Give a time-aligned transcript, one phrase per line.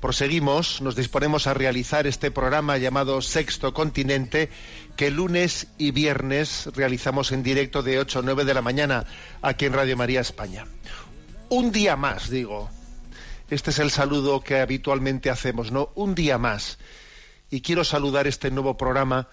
[0.00, 4.50] proseguimos, nos disponemos a realizar este programa llamado Sexto Continente,
[4.96, 9.06] que lunes y viernes realizamos en directo de 8 a 9 de la mañana
[9.42, 10.66] aquí en Radio María España.
[11.48, 12.70] Un día más, digo.
[13.50, 15.90] Este es el saludo que habitualmente hacemos, ¿no?
[15.94, 16.78] Un día más.
[17.50, 19.28] Y quiero saludar este nuevo programa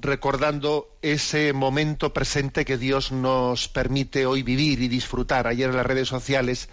[0.00, 5.46] recordando ese momento presente que Dios nos permite hoy vivir y disfrutar.
[5.46, 6.68] Ayer en las redes sociales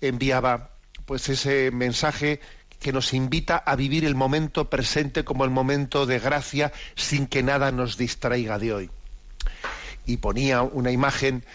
[0.00, 0.77] enviaba
[1.08, 2.38] pues ese mensaje
[2.80, 7.42] que nos invita a vivir el momento presente como el momento de gracia sin que
[7.42, 8.90] nada nos distraiga de hoy.
[10.04, 11.46] Y ponía una imagen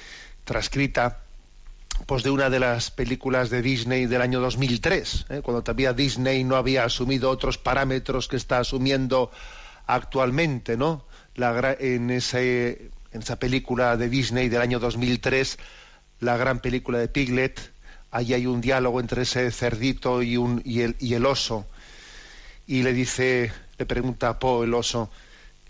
[0.44, 1.20] transcrita
[2.08, 5.42] pues de una de las películas de Disney del año 2003, ¿eh?
[5.44, 9.30] cuando todavía Disney no había asumido otros parámetros que está asumiendo
[9.86, 11.06] actualmente, ¿no?
[11.36, 15.60] La en, ese, en esa película de Disney del año 2003,
[16.22, 17.73] la gran película de Piglet,
[18.14, 21.66] ahí hay un diálogo entre ese cerdito y, un, y, el, y el oso,
[22.68, 25.10] y le dice, le pregunta a Poe el oso,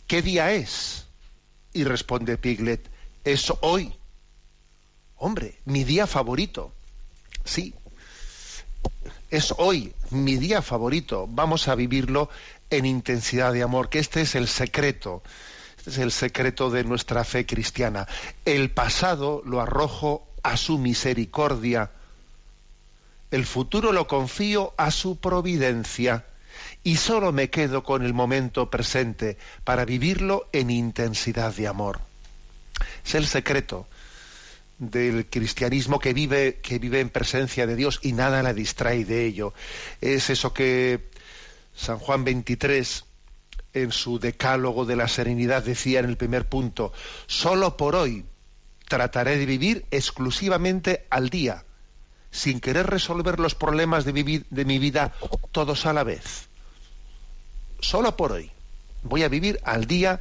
[0.07, 1.05] ¿qué día es?
[1.71, 2.87] Y responde Piglet,
[3.23, 3.93] es hoy.
[5.15, 6.73] Hombre, mi día favorito.
[7.45, 7.73] Sí,
[9.29, 11.27] es hoy mi día favorito.
[11.29, 12.29] Vamos a vivirlo
[12.69, 15.23] en intensidad de amor, que este es el secreto.
[15.77, 18.05] Este es el secreto de nuestra fe cristiana.
[18.43, 21.91] El pasado lo arrojo a su misericordia.
[23.33, 26.27] El futuro lo confío a su providencia.
[26.83, 31.99] Y solo me quedo con el momento presente para vivirlo en intensidad de amor.
[33.03, 33.88] Es el secreto
[34.77, 39.25] del cristianismo que vive, que vive en presencia de Dios y nada la distrae de
[39.25, 39.55] ello.
[39.99, 41.09] Es eso que
[41.75, 43.03] San Juan 23
[43.73, 46.93] en su decálogo de la serenidad decía en el primer punto,
[47.25, 48.25] solo por hoy
[48.88, 51.66] trataré de vivir exclusivamente al día,
[52.33, 55.13] sin querer resolver los problemas de, vivir, de mi vida
[55.51, 56.49] todos a la vez.
[57.79, 58.51] Solo por hoy.
[59.03, 60.19] Voy a vivir al día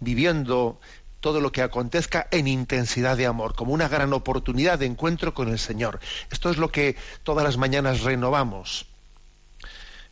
[0.00, 0.80] viviendo
[1.20, 5.48] todo lo que acontezca en intensidad de amor, como una gran oportunidad de encuentro con
[5.48, 6.00] el Señor.
[6.30, 8.86] Esto es lo que todas las mañanas renovamos.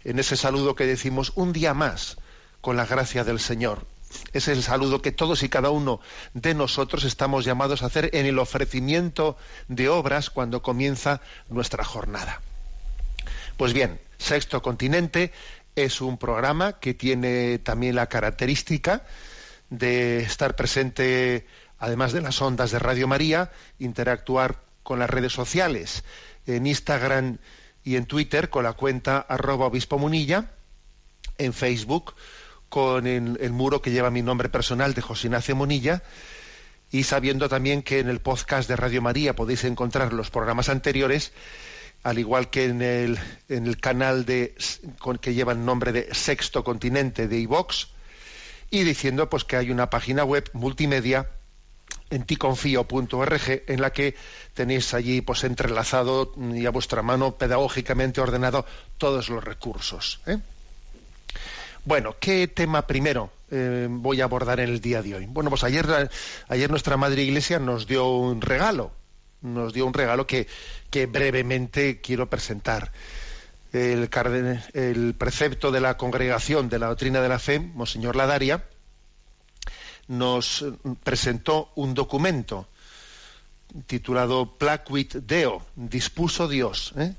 [0.05, 2.17] En ese saludo que decimos un día más
[2.61, 3.85] con la gracia del Señor.
[4.33, 6.01] Es el saludo que todos y cada uno
[6.35, 9.37] de nosotros estamos llamados a hacer en el ofrecimiento
[9.69, 12.41] de obras cuando comienza nuestra jornada.
[13.57, 15.33] Pues bien, Sexto Continente
[15.77, 19.05] es un programa que tiene también la característica
[19.69, 21.47] de estar presente,
[21.79, 26.05] además de las ondas de Radio María, interactuar con las redes sociales,
[26.47, 27.39] en Instagram
[27.85, 30.51] y en Twitter con la cuenta arroba obispo munilla,
[31.39, 32.15] en Facebook
[32.71, 36.03] con el, muro que lleva mi nombre personal de José Ignacio Munilla,
[36.91, 41.33] y sabiendo también que en el podcast de Radio María podéis encontrar los programas anteriores,
[42.05, 44.55] al igual que en el, en el canal de,
[45.21, 47.89] que lleva el nombre de Sexto Continente de iVox,
[48.71, 51.29] y diciendo pues que hay una página web multimedia
[52.11, 54.15] en ticonfio.org en la que
[54.55, 58.65] tenéis allí pues entrelazado y a vuestra mano pedagógicamente ordenado
[58.97, 60.21] todos los recursos.
[60.27, 60.39] ¿eh?
[61.85, 65.27] Bueno, ¿qué tema primero eh, voy a abordar en el día de hoy?
[65.27, 66.11] Bueno, pues ayer,
[66.49, 68.93] ayer nuestra Madre Iglesia nos dio un regalo,
[69.41, 70.47] nos dio un regalo que,
[71.07, 72.93] brevemente quiero presentar.
[73.73, 74.11] El,
[74.75, 78.65] el, precepto de la congregación de la doctrina de la fe, Monseñor Ladaria,
[80.09, 80.65] nos
[81.03, 82.69] presentó un documento
[83.87, 86.93] titulado Placuit Deo, dispuso Dios.
[86.99, 87.15] ¿eh?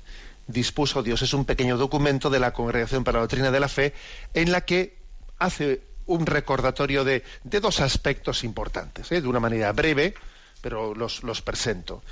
[0.46, 1.22] Dispuso Dios.
[1.22, 3.94] Es un pequeño documento de la congregación para la doctrina de la fe
[4.34, 4.96] en la que
[5.38, 9.20] hace un recordatorio de, dos aspectos importantes, ¿eh?
[9.20, 10.14] de una manera breve,
[10.60, 12.02] pero los, los presento.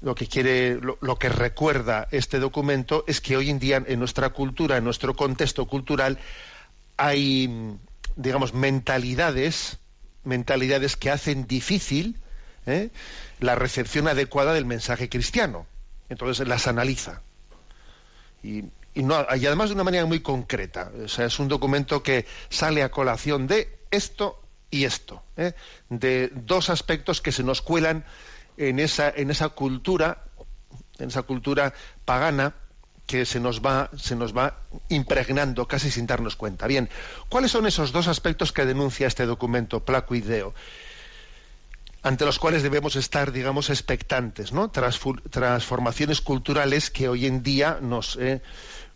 [0.00, 3.98] lo que quiere, lo, lo, que recuerda este documento es que hoy en día en
[3.98, 6.18] nuestra cultura, en nuestro contexto cultural,
[6.96, 7.76] hay,
[8.16, 9.78] digamos, mentalidades,
[10.24, 12.16] mentalidades que hacen difícil
[12.66, 12.90] ¿eh?
[13.40, 15.66] la recepción adecuada del mensaje cristiano.
[16.08, 17.22] Entonces las analiza.
[18.42, 20.90] Y, y, y además de una manera muy concreta.
[21.04, 25.54] O sea, es un documento que sale a colación de esto y esto, ¿eh?
[25.88, 28.04] de dos aspectos que se nos cuelan
[28.56, 29.12] en esa,
[29.50, 30.24] cultura,
[30.98, 31.72] en esa cultura
[32.04, 32.54] pagana
[33.06, 34.58] que se nos va, se nos va
[34.90, 36.66] impregnando casi sin darnos cuenta.
[36.66, 36.90] Bien,
[37.30, 40.54] ¿cuáles son esos dos aspectos que denuncia este documento, Placuideo?
[42.02, 44.70] Ante los cuales debemos estar, digamos, expectantes, ¿no?
[44.70, 48.40] transformaciones culturales que hoy en día nos, eh,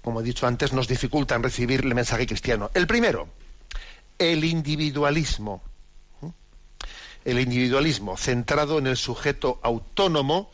[0.03, 2.71] como he dicho antes, nos dificultan recibir el mensaje cristiano.
[2.75, 3.29] El primero,
[4.19, 5.63] el individualismo.
[7.25, 10.51] El individualismo centrado en el sujeto autónomo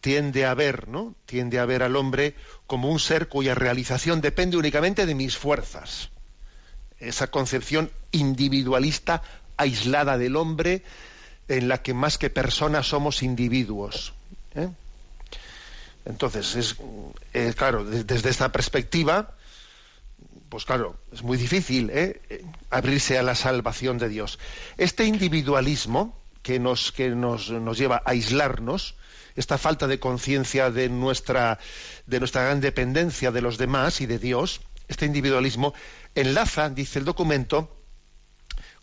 [0.00, 1.14] tiende a ver, ¿no?
[1.26, 2.34] Tiende a ver al hombre
[2.66, 6.10] como un ser cuya realización depende únicamente de mis fuerzas.
[6.98, 9.22] Esa concepción individualista
[9.56, 10.82] aislada del hombre
[11.52, 14.14] en la que más que personas somos individuos.
[14.54, 14.68] ¿eh?
[16.04, 16.76] Entonces, es
[17.34, 19.34] eh, claro, desde esta perspectiva,
[20.48, 22.20] pues claro, es muy difícil ¿eh?
[22.70, 24.38] abrirse a la salvación de Dios.
[24.78, 28.96] Este individualismo que nos, que nos, nos lleva a aislarnos,
[29.36, 31.58] esta falta de conciencia de nuestra,
[32.06, 35.74] de nuestra gran dependencia de los demás y de Dios, este individualismo
[36.14, 37.74] enlaza, dice el documento,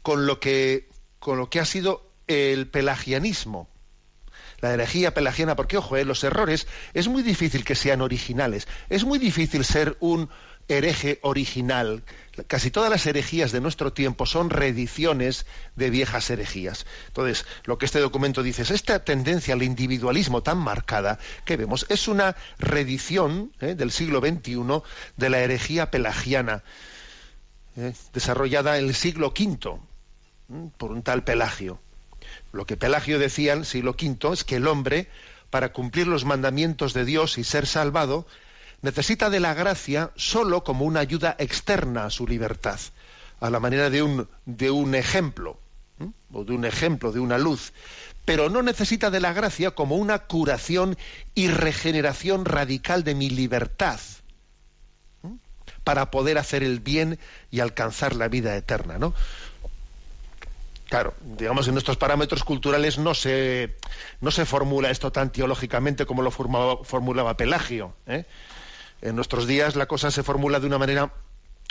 [0.01, 0.87] con lo que,
[1.19, 3.67] con lo que ha sido el pelagianismo
[4.61, 9.05] la herejía pelagiana, porque ojo, eh, los errores es muy difícil que sean originales, es
[9.05, 10.29] muy difícil ser un
[10.67, 12.03] hereje original.
[12.47, 16.85] Casi todas las herejías de nuestro tiempo son reediciones de viejas herejías.
[17.07, 21.87] Entonces, lo que este documento dice es esta tendencia al individualismo tan marcada que vemos
[21.89, 24.83] es una reedición eh, del siglo XXI
[25.17, 26.63] de la herejía pelagiana,
[27.75, 29.79] eh, desarrollada en el siglo V
[30.77, 31.79] por un tal Pelagio.
[32.51, 35.07] Lo que Pelagio decía en el siglo V es que el hombre,
[35.49, 38.25] para cumplir los mandamientos de Dios y ser salvado,
[38.81, 42.79] necesita de la gracia solo como una ayuda externa a su libertad,
[43.39, 45.59] a la manera de un, de un ejemplo,
[46.31, 47.73] o de un ejemplo, de una luz,
[48.25, 50.97] pero no necesita de la gracia como una curación
[51.33, 53.99] y regeneración radical de mi libertad
[55.83, 57.17] para poder hacer el bien
[57.49, 59.13] y alcanzar la vida eterna, ¿no?
[60.89, 63.75] Claro, digamos, en nuestros parámetros culturales no se,
[64.21, 67.93] no se formula esto tan teológicamente como lo formulaba, formulaba Pelagio.
[68.07, 68.25] ¿eh?
[69.03, 71.13] En nuestros días la cosa se formula de una manera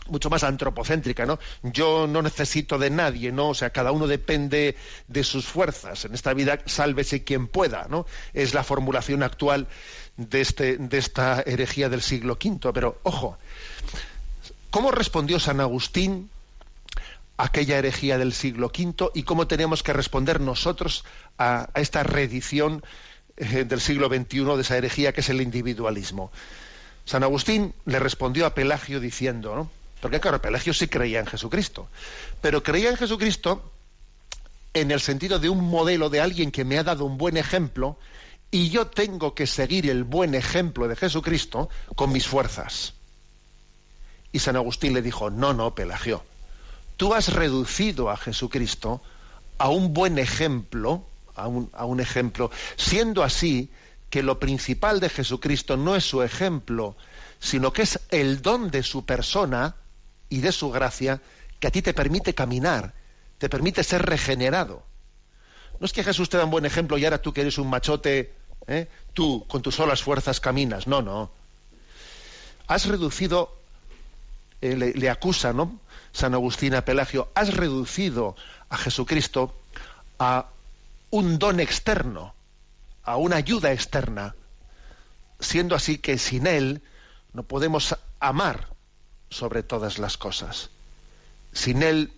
[0.07, 1.41] mucho más antropocéntrica, ¿no?
[1.65, 3.49] Yo no necesito de nadie, ¿no?
[3.49, 4.77] O sea, cada uno depende
[5.09, 6.05] de sus fuerzas.
[6.05, 8.07] En esta vida, sálvese quien pueda, ¿no?
[8.33, 9.67] Es la formulación actual
[10.17, 12.73] de, este, de esta herejía del siglo V.
[12.73, 13.37] Pero, ojo,
[14.71, 16.31] ¿cómo respondió San Agustín
[17.39, 21.05] aquella herejía del siglo V y cómo tenemos que responder nosotros
[21.39, 22.85] a, esta reedición
[23.37, 26.31] eh, del siglo XXI de esa herejía que es el individualismo.
[27.05, 29.71] San Agustín le respondió a Pelagio diciendo,
[30.03, 31.89] porque claro, Pelagio sí creía en Jesucristo,
[32.43, 33.73] pero creía en Jesucristo
[34.75, 37.99] en el sentido de un modelo de alguien que me ha dado un buen ejemplo
[38.51, 42.95] y yo tengo que seguir el buen ejemplo de Jesucristo con mis fuerzas.
[44.33, 46.23] Y San Agustín le dijo, no, no, Pelagio,
[46.99, 49.01] tú has reducido a Jesucristo
[49.57, 53.71] a un buen ejemplo, a un, ejemplo, siendo así
[54.11, 56.97] que lo principal de Jesucristo no es su ejemplo,
[57.39, 59.77] sino que es el don de su persona
[60.29, 61.23] y de su gracia
[61.61, 62.93] que a ti te permite caminar,
[63.39, 64.83] te permite ser regenerado.
[65.79, 67.71] No es que Jesús te da un buen ejemplo y ahora tú que eres un
[67.71, 68.33] machote,
[68.67, 68.89] ¿eh?
[69.15, 70.89] tú con tus solas fuerzas caminas.
[70.89, 71.31] No, no.
[72.67, 73.57] Has reducido,
[74.61, 75.81] eh, le, le, acusa, ¿no?
[76.13, 78.37] San Agustín a Pelagio, has reducido
[78.69, 79.55] a Jesucristo
[80.19, 80.47] a
[81.11, 82.35] un don externo,
[83.05, 84.35] a una ayuda externa,
[85.41, 86.83] siendo así que sin Él
[87.33, 88.69] no podemos amar
[89.31, 90.71] sobre todas las cosas.
[91.53, 92.13] Sin Él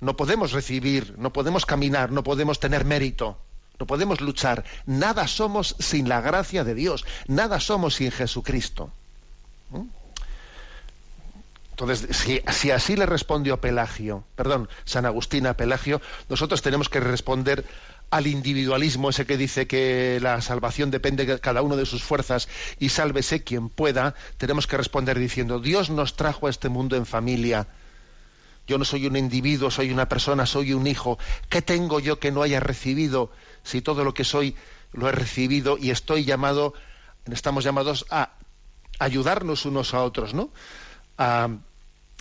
[0.00, 3.38] no podemos recibir, no podemos caminar, no podemos tener mérito,
[3.78, 4.64] no podemos luchar.
[4.86, 8.90] Nada somos sin la gracia de Dios, nada somos sin Jesucristo.
[9.70, 9.97] ¿Mm?
[11.80, 12.08] Entonces,
[12.50, 17.64] si, así le respondió Pelagio, perdón, San Agustín a Pelagio, nosotros tenemos que responder
[18.10, 22.48] al individualismo ese que dice que la salvación depende de cada uno de sus fuerzas
[22.80, 27.06] y sálvese quien pueda, tenemos que responder diciendo, Dios nos trajo a este mundo en
[27.06, 27.68] familia.
[28.66, 31.16] Yo no soy un individuo, soy una persona, soy un hijo.
[31.48, 33.30] ¿Qué tengo yo que no haya recibido
[33.62, 34.56] si todo lo que soy
[34.92, 36.74] lo he recibido y estoy llamado,
[37.30, 38.32] estamos llamados a
[38.98, 40.50] ayudarnos unos a otros, ¿no?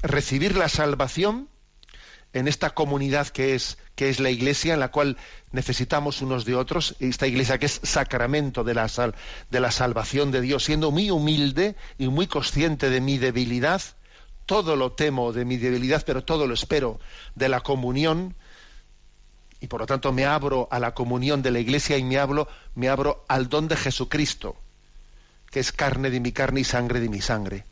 [0.01, 1.49] Recibir la salvación
[2.33, 5.17] en esta comunidad que es, que es la iglesia, en la cual
[5.51, 9.15] necesitamos unos de otros, esta iglesia que es sacramento de la, sal,
[9.49, 13.81] de la salvación de Dios, siendo muy humilde y muy consciente de mi debilidad,
[14.45, 16.99] todo lo temo de mi debilidad, pero todo lo espero
[17.35, 18.35] de la comunión,
[19.59, 22.47] y por lo tanto me abro a la comunión de la iglesia y me abro,
[22.75, 24.55] me abro al don de Jesucristo,
[25.49, 27.65] que es carne de mi carne y sangre de mi sangre,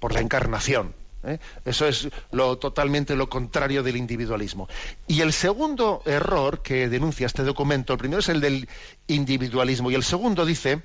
[0.00, 1.01] por la encarnación.
[1.24, 1.38] ¿Eh?
[1.64, 4.68] Eso es lo totalmente lo contrario del individualismo.
[5.06, 8.68] Y el segundo error que denuncia este documento, el primero es el del
[9.06, 10.82] individualismo y el segundo dice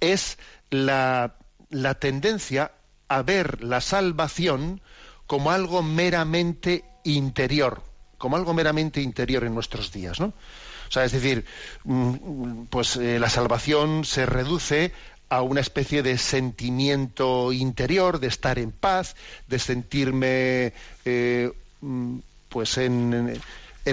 [0.00, 0.38] es
[0.70, 1.36] la,
[1.68, 2.72] la tendencia
[3.08, 4.80] a ver la salvación
[5.26, 7.82] como algo meramente interior,
[8.18, 10.32] como algo meramente interior en nuestros días, ¿no?
[10.90, 11.44] O sea, es decir,
[11.84, 14.92] mm, pues eh, la salvación se reduce
[15.30, 19.14] a una especie de sentimiento interior, de estar en paz,
[19.46, 20.72] de sentirme
[21.04, 22.18] eh, mm,
[22.48, 23.40] pues en,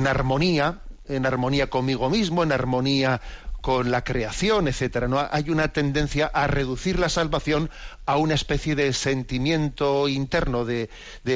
[0.07, 3.21] armonía, en armonía conmigo mismo, en armonía
[3.61, 5.07] con la creación, etcétera.
[5.07, 5.25] ¿no?
[5.31, 7.69] Hay una tendencia a reducir la salvación
[8.07, 10.89] a una especie de sentimiento interno de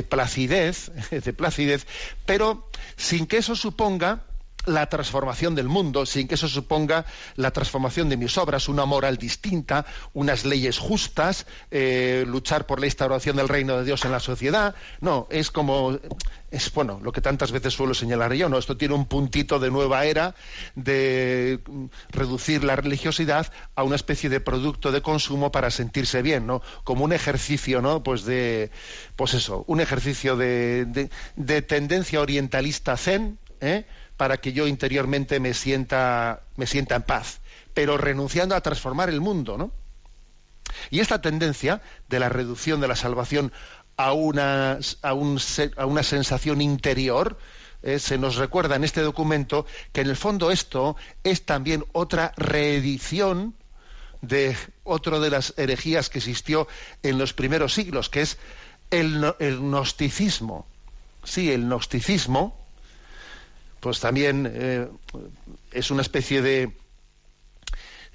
[0.09, 1.85] placidez, de placidez,
[2.25, 4.23] pero sin que eso suponga
[4.65, 9.17] la transformación del mundo, sin que eso suponga la transformación de mis obras, una moral
[9.17, 14.19] distinta, unas leyes justas, eh, luchar por la instauración del reino de Dios en la
[14.19, 14.75] sociedad.
[14.99, 15.99] No, es como,
[16.51, 18.57] es bueno, lo que tantas veces suelo señalar yo, ¿no?
[18.57, 20.35] Esto tiene un puntito de nueva era
[20.75, 21.59] de
[22.09, 26.61] reducir la religiosidad a una especie de producto de consumo para sentirse bien, ¿no?
[26.83, 28.03] Como un ejercicio, ¿no?
[28.03, 28.71] Pues de,
[29.15, 33.85] pues eso, un ejercicio de, de, de tendencia orientalista zen, ¿eh?
[34.21, 37.39] Para que yo interiormente me sienta, me sienta en paz,
[37.73, 39.71] pero renunciando a transformar el mundo, ¿no?
[40.91, 43.51] Y esta tendencia de la reducción de la salvación
[43.97, 47.39] a una, a una sensación interior,
[47.81, 52.31] eh, se nos recuerda en este documento que en el fondo esto es también otra
[52.37, 53.55] reedición
[54.21, 56.67] de otro de las herejías que existió
[57.01, 58.37] en los primeros siglos, que es
[58.91, 60.67] el, el gnosticismo.
[61.23, 62.60] Sí, el gnosticismo,
[63.81, 64.87] pues también eh,
[65.71, 66.71] es una especie de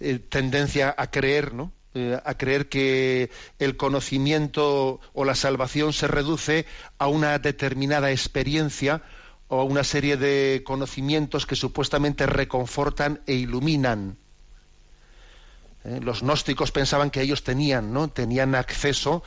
[0.01, 1.73] eh, tendencia a creer, ¿no?
[1.93, 6.67] Eh, a creer que el conocimiento o la salvación se reduce
[6.99, 9.03] a una determinada experiencia
[9.49, 14.17] o a una serie de conocimientos que supuestamente reconfortan e iluminan.
[15.85, 18.09] Los gnósticos pensaban que ellos tenían, ¿no?
[18.09, 19.23] Tenían acceso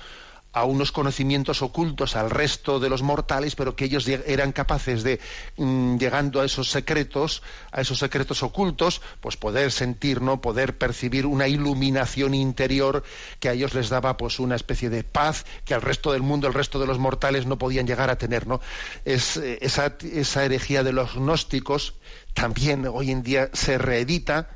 [0.51, 5.19] a unos conocimientos ocultos al resto de los mortales, pero que ellos eran capaces de,
[5.57, 10.41] mm, llegando a esos secretos, a esos secretos ocultos, pues poder sentir, ¿no?
[10.41, 13.03] poder percibir una iluminación interior
[13.39, 16.47] que a ellos les daba pues una especie de paz que al resto del mundo,
[16.47, 18.59] el resto de los mortales no podían llegar a tener, ¿no?
[19.05, 21.93] Es, eh, esa, esa herejía de los gnósticos
[22.33, 24.49] también hoy en día se reedita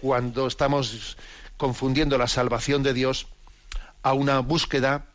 [0.00, 1.16] cuando estamos
[1.56, 3.28] confundiendo la salvación de Dios
[4.02, 5.06] a una búsqueda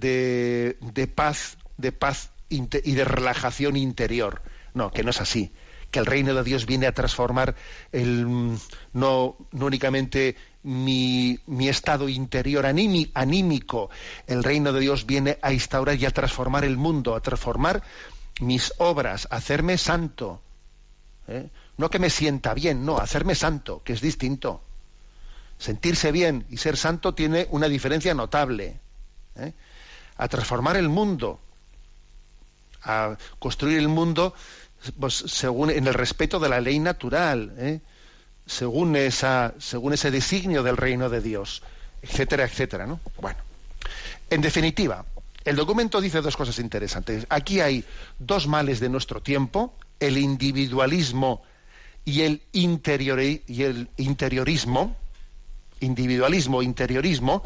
[0.00, 4.42] de, paz, de paz y de relajación interior.
[4.74, 5.52] No, que no es así.
[5.90, 7.56] Que el reino de Dios viene a transformar
[7.90, 8.56] el,
[8.92, 13.90] no, únicamente mi, mi, estado interior anímico.
[14.26, 17.82] El reino de Dios viene a instaurar y a transformar el mundo, a transformar
[18.40, 20.40] mis obras, a hacerme santo.
[21.26, 21.50] ¿eh?
[21.76, 24.62] No que me sienta bien, no, hacerme santo, que es distinto.
[25.58, 28.78] Sentirse bien y ser santo tiene una diferencia notable.
[29.36, 29.52] ¿eh?
[30.20, 31.40] A transformar el mundo,
[32.82, 34.34] a construir el mundo
[34.98, 37.80] pues, según en el respeto de la ley natural, ¿eh?
[38.44, 41.62] según esa, según ese designio del reino de Dios,
[42.02, 43.00] etcétera, etcétera, ¿no?
[43.18, 43.38] Bueno,
[44.28, 45.06] en definitiva,
[45.46, 47.26] el documento dice dos cosas interesantes.
[47.30, 47.82] Aquí hay
[48.18, 51.42] dos males de nuestro tiempo, el individualismo
[52.04, 54.96] y el, y el interiorismo,
[55.80, 57.42] individualismo, interiorismo,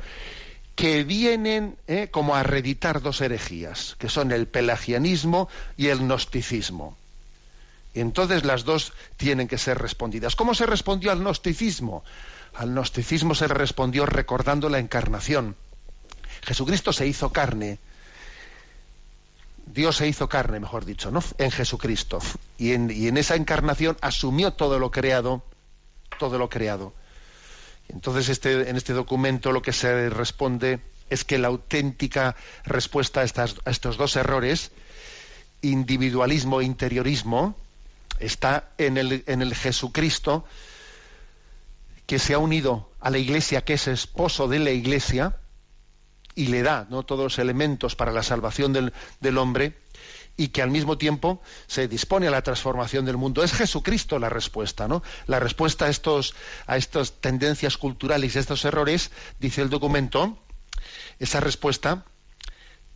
[0.74, 6.96] que vienen eh, como a reeditar dos herejías, que son el pelagianismo y el gnosticismo.
[7.94, 10.34] Entonces las dos tienen que ser respondidas.
[10.34, 12.02] ¿Cómo se respondió al gnosticismo?
[12.54, 15.54] Al gnosticismo se respondió recordando la encarnación.
[16.42, 17.78] Jesucristo se hizo carne.
[19.66, 21.22] Dios se hizo carne, mejor dicho, ¿no?
[21.38, 22.18] En Jesucristo.
[22.58, 25.42] Y en, y en esa encarnación asumió todo lo creado,
[26.18, 26.92] todo lo creado
[27.88, 33.24] entonces, este, en este documento lo que se responde es que la auténtica respuesta a,
[33.70, 34.72] estos dos errores,
[35.62, 37.56] individualismo e interiorismo,
[38.18, 40.44] está en el, Jesucristo
[42.06, 45.36] que se ha unido a la Iglesia, que es esposo de la Iglesia,
[46.34, 47.04] y le da ¿no?
[47.04, 49.74] todos los elementos para la salvación del hombre,
[50.36, 53.42] y que al mismo tiempo se dispone a la transformación del mundo.
[53.42, 55.02] Es Jesucristo la respuesta, ¿no?
[55.26, 56.34] La respuesta a estos,
[56.66, 60.38] a estas tendencias culturales y a estos errores, dice el documento,
[61.18, 62.04] esa respuesta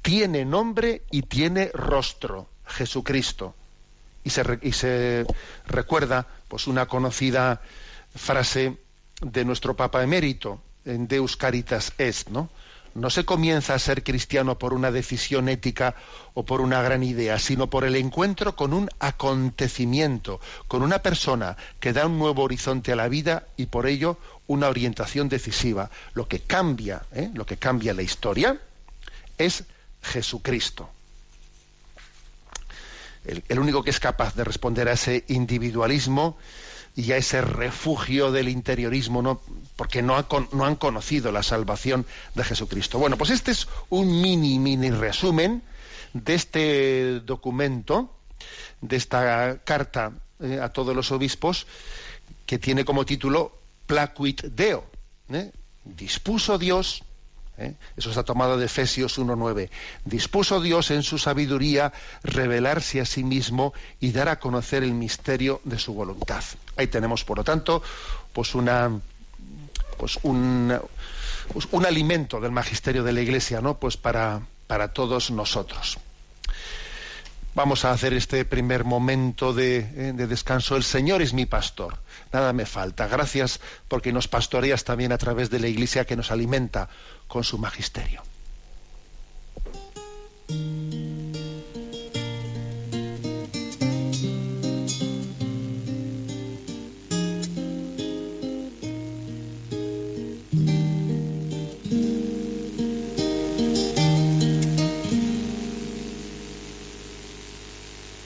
[0.03, 3.55] tiene nombre y tiene rostro, Jesucristo.
[4.25, 5.27] Y se, y se
[5.67, 7.63] recuerda pues una conocida
[8.15, 8.77] frase
[9.21, 12.49] de nuestro Papa emérito, en Deus Caritas Est, ¿no?
[12.95, 15.95] No se comienza a ser cristiano por una decisión ética
[16.35, 21.57] o por una gran idea, sino por el encuentro con un acontecimiento, con una persona
[21.81, 25.91] que da un nuevo horizonte a la vida y por ello una orientación decisiva.
[26.15, 27.31] Lo que cambia, ¿eh?
[27.35, 28.61] lo que cambia la historia
[29.37, 29.65] es
[30.03, 30.89] Jesucristo.
[33.25, 36.39] el único que es capaz de responder a ese individualismo
[36.99, 39.41] y a ese refugio del interiorismo, ¿no?
[39.77, 42.99] porque no, han conocido la salvación de Jesucristo.
[42.99, 45.63] Bueno, pues este es un mini, mini resumen
[46.13, 48.13] de este documento,
[48.81, 51.69] de esta carta eh, a todos los obispos,
[52.47, 54.85] que tiene como título Placuit Deo.
[55.31, 55.53] ¿eh?
[55.85, 57.05] Dispuso Dios
[57.59, 57.75] ¿eh?
[57.97, 59.71] Eso está tomado de Efesios 1.9.
[60.05, 65.61] Dispuso Dios en su sabiduría revelarse a sí mismo y dar a conocer el misterio
[65.65, 66.43] de su voluntad.
[66.77, 67.83] Ahí tenemos, por lo tanto,
[68.33, 69.01] pues una
[69.99, 70.79] pues un,
[71.53, 73.79] pues un alimento del magisterio de la Iglesia, ¿no?
[73.79, 75.99] Pues para, para todos nosotros.
[77.55, 80.77] Vamos a hacer este primer momento de, eh, de, descanso.
[80.77, 81.99] El Señor es mi pastor,
[82.33, 83.09] nada me falta.
[83.09, 86.89] Gracias porque nos pastoreas también a través de la Iglesia que nos alimenta
[87.27, 88.23] con su magisterio.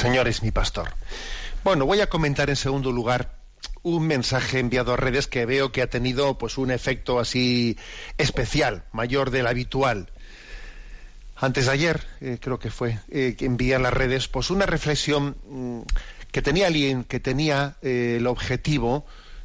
[0.00, 0.88] Señor es mi pastor.
[1.62, 3.34] Bueno, voy a comentar en segundo lugar
[3.82, 7.76] un mensaje enviado a redes que veo que ha tenido pues un efecto así
[8.16, 10.10] especial, mayor del habitual.
[11.36, 14.64] Antes de ayer, eh, creo que fue, eh, que envié a las redes pues una
[14.64, 15.80] reflexión mm,
[16.32, 19.04] que tenía alguien que tenía eh, el objetivo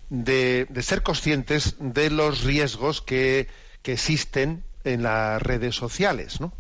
[0.10, 3.50] de, ser conscientes de los riesgos que,
[3.84, 6.52] existen en las redes sociales, ¿no?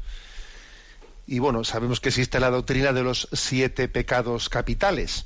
[1.27, 5.25] Y bueno, sabemos que existe la doctrina de los siete pecados capitales.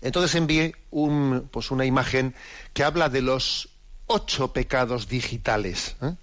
[0.00, 2.34] Entonces envié un, pues una imagen
[2.72, 3.68] que habla de los
[4.06, 6.14] ocho pecados digitales, ¿eh?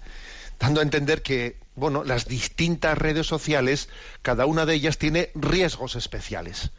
[0.59, 3.89] dando a entender que bueno, las distintas redes sociales,
[4.21, 6.71] cada una de ellas tiene riesgos especiales.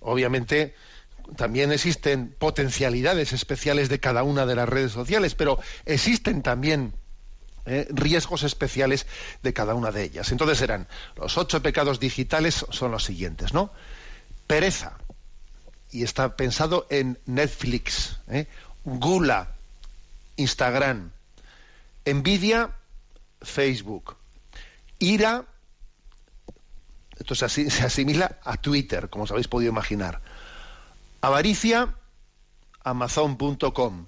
[0.00, 0.74] Obviamente,
[1.36, 6.94] también existen potencialidades especiales de cada una de las redes sociales, pero existen también
[7.64, 9.06] eh, riesgos especiales
[9.42, 10.32] de cada una de ellas.
[10.32, 13.70] Entonces eran los ocho pecados digitales son los siguientes, ¿no?
[14.46, 14.98] Pereza
[15.92, 18.48] y está pensado en Netflix, ¿eh?
[18.84, 19.52] gula,
[20.36, 21.12] Instagram,
[22.04, 22.74] envidia,
[23.42, 24.16] Facebook,
[24.98, 25.44] ira,
[27.18, 27.44] esto se
[27.84, 30.20] asimila a Twitter, como os habéis podido imaginar,
[31.20, 31.94] avaricia,
[32.82, 34.06] amazon.com,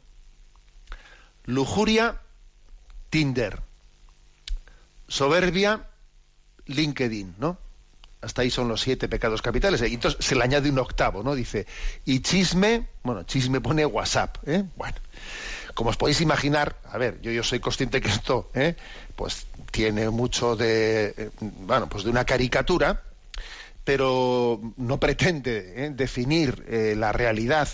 [1.45, 2.21] lujuria,
[3.15, 3.61] Tinder,
[5.07, 5.87] soberbia,
[6.67, 7.59] LinkedIn, ¿no?
[8.21, 9.81] Hasta ahí son los siete pecados capitales.
[9.83, 11.37] Y entonces se le añade un octavo, ¿no?
[11.37, 11.65] Dice,
[12.05, 14.65] y chisme, bueno, chisme pone WhatsApp, ¿eh?
[14.75, 14.97] Bueno,
[15.75, 18.75] como os podéis imaginar, a ver, yo, yo soy consciente que esto, ¿eh?
[19.15, 23.01] pues tiene mucho de, eh, bueno, pues de una caricatura,
[23.85, 25.91] pero no pretende ¿eh?
[25.95, 27.69] definir la realidad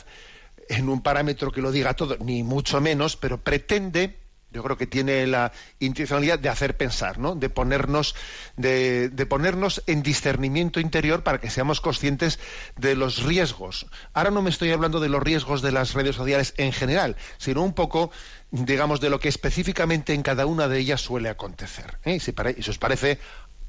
[0.68, 4.20] en un parámetro que lo diga todo, ni mucho menos, pero pretende
[4.52, 7.34] yo creo que tiene la intencionalidad de hacer pensar, ¿no?
[7.34, 8.14] de, ponernos,
[8.56, 12.38] de, de, ponernos en discernimiento interior para que seamos conscientes
[12.76, 13.86] de los riesgos.
[14.12, 17.62] Ahora no me estoy hablando de los riesgos de las redes sociales en general, sino
[17.62, 18.10] un poco,
[18.50, 21.98] digamos, de lo que específicamente en cada una de ellas suele acontecer.
[22.04, 22.14] ¿eh?
[22.14, 23.18] Y, si, si os parece,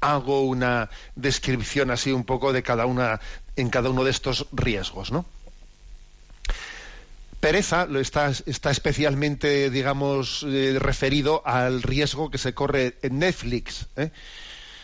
[0.00, 3.20] hago una descripción así un poco de cada una,
[3.56, 5.24] en cada uno de estos riesgos, ¿no?
[7.42, 13.88] Pereza lo está, está especialmente, digamos, eh, referido al riesgo que se corre en Netflix.
[13.96, 14.12] ¿eh?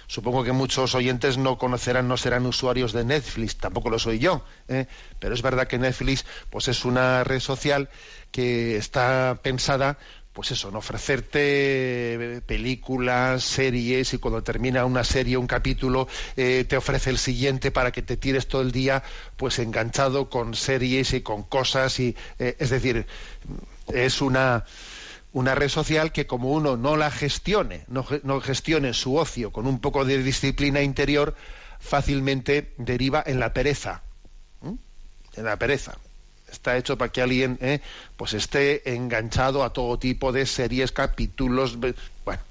[0.08, 4.44] Supongo que muchos oyentes no conocerán, no serán usuarios de Netflix, tampoco lo soy yo,
[4.66, 4.88] ¿eh?
[5.20, 7.90] pero es verdad que Netflix pues es una red social
[8.32, 9.96] que está pensada
[10.38, 16.76] pues eso, en ofrecerte películas, series, y cuando termina una serie, un capítulo, eh, te
[16.76, 19.02] ofrece el siguiente para que te tires todo el día,
[19.36, 23.08] pues enganchado con series y con cosas, y eh, es decir,
[23.92, 24.64] es una
[25.32, 29.66] una red social que como uno no la gestione, no, no gestione su ocio con
[29.66, 31.34] un poco de disciplina interior,
[31.80, 34.04] fácilmente deriva en la pereza.
[34.62, 35.98] En la pereza
[36.50, 37.80] está hecho para que alguien eh,
[38.16, 42.42] pues esté enganchado a todo tipo de series, capítulos, bueno,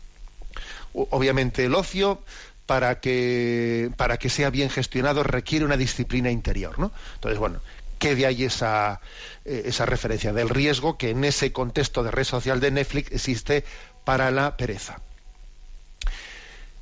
[0.93, 2.21] obviamente el ocio
[2.65, 6.91] para que para que sea bien gestionado requiere una disciplina interior, ¿no?
[7.15, 7.62] Entonces, bueno,
[7.97, 8.99] quede ahí esa
[9.45, 13.63] eh, esa referencia del riesgo que en ese contexto de red social de Netflix existe
[14.03, 14.99] para la pereza.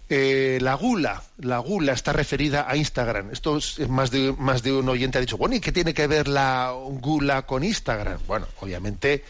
[0.08, 3.32] Eh, la gula, la gula está referida a Instagram.
[3.32, 6.06] Esto es más de, más de un oyente ha dicho, bueno, ¿y qué tiene que
[6.06, 8.20] ver la gula con Instagram?
[8.28, 9.24] Bueno, obviamente,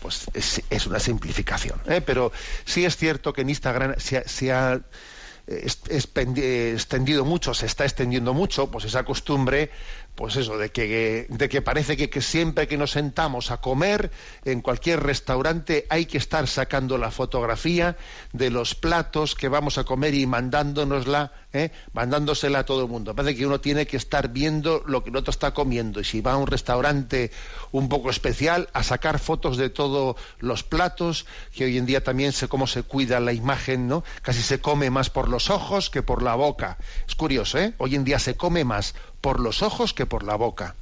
[0.00, 2.00] pues es, una simplificación, ¿eh?
[2.00, 2.32] pero
[2.64, 4.80] sí es cierto que en Instagram se, ha
[5.46, 9.70] eh, extendido mucho, se está extendiendo mucho, pues esa costumbre
[10.16, 14.10] pues eso, de que, de que parece que, siempre que nos sentamos a comer
[14.44, 17.98] en cualquier restaurante hay que estar sacando la fotografía
[18.32, 21.70] de los platos que vamos a comer y mandándonosla, ¿eh?
[21.92, 23.14] mandándosela a todo el mundo.
[23.14, 26.22] Parece que uno tiene que estar viendo lo que el otro está comiendo y si
[26.22, 27.30] va a un restaurante
[27.70, 32.32] un poco especial a sacar fotos de todos los platos, que hoy en día también
[32.32, 34.02] sé cómo se cuida la imagen, ¿no?
[34.22, 36.78] Casi se come más por los ojos que por la boca.
[37.06, 37.74] Es curioso, ¿eh?
[37.76, 38.94] Hoy en día se come más
[39.26, 40.76] por los ojos que por la boca.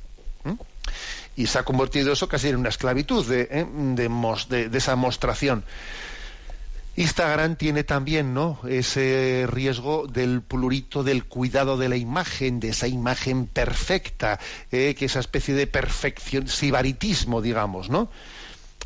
[1.34, 3.66] Y se ha convertido eso casi en una esclavitud de, ¿eh?
[3.96, 5.64] de, esa mostración.
[6.94, 8.60] Instagram tiene también ¿no?
[8.68, 14.38] ese riesgo del plurito del cuidado de la imagen, de esa imagen perfecta,
[14.70, 14.94] ¿eh?
[14.94, 18.10] que esa especie de perfección, sibaritismo, digamos, ¿no?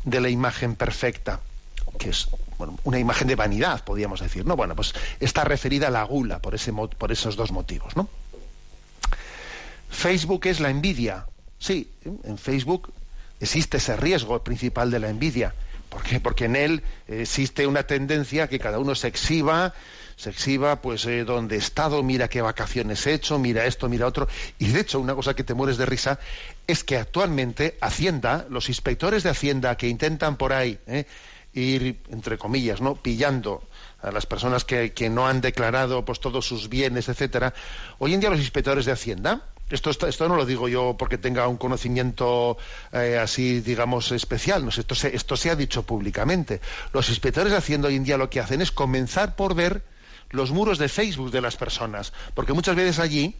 [0.05, 1.41] de la imagen perfecta,
[1.97, 2.29] que es
[2.85, 4.45] una imagen de vanidad, podríamos decir.
[4.45, 4.55] ¿no?
[4.55, 7.97] Bueno, pues está referida a la gula por, ese, por esos dos motivos.
[7.97, 8.07] ¿no?
[9.89, 11.25] Facebook es la envidia.
[11.57, 11.91] Sí,
[12.23, 12.93] en Facebook
[13.39, 15.53] existe ese riesgo principal de la envidia.
[15.89, 16.19] ¿Por qué?
[16.19, 19.73] Porque en él existe una tendencia que cada uno se exhiba,
[20.15, 24.05] se exhiba pues eh, donde he estado, mira qué vacaciones he hecho, mira esto, mira
[24.05, 24.27] otro.
[24.59, 26.19] Y de hecho, una cosa que te mueres de risa
[26.67, 31.05] es que actualmente Hacienda, los inspectores de Hacienda que intentan por ahí eh,
[31.53, 32.95] ir, entre comillas, ¿no?
[32.95, 33.63] pillando
[34.01, 37.55] a las personas que, que no han declarado pues todos sus bienes, etcétera,
[37.97, 41.47] hoy en día los inspectores de Hacienda esto, esto no lo digo yo porque tenga
[41.47, 42.57] un conocimiento
[42.91, 44.63] eh, así, digamos, especial.
[44.63, 46.61] No, esto, se, esto se ha dicho públicamente.
[46.93, 49.83] Los inspectores haciendo hoy en día lo que hacen es comenzar por ver
[50.31, 53.35] los muros de Facebook de las personas, porque muchas veces allí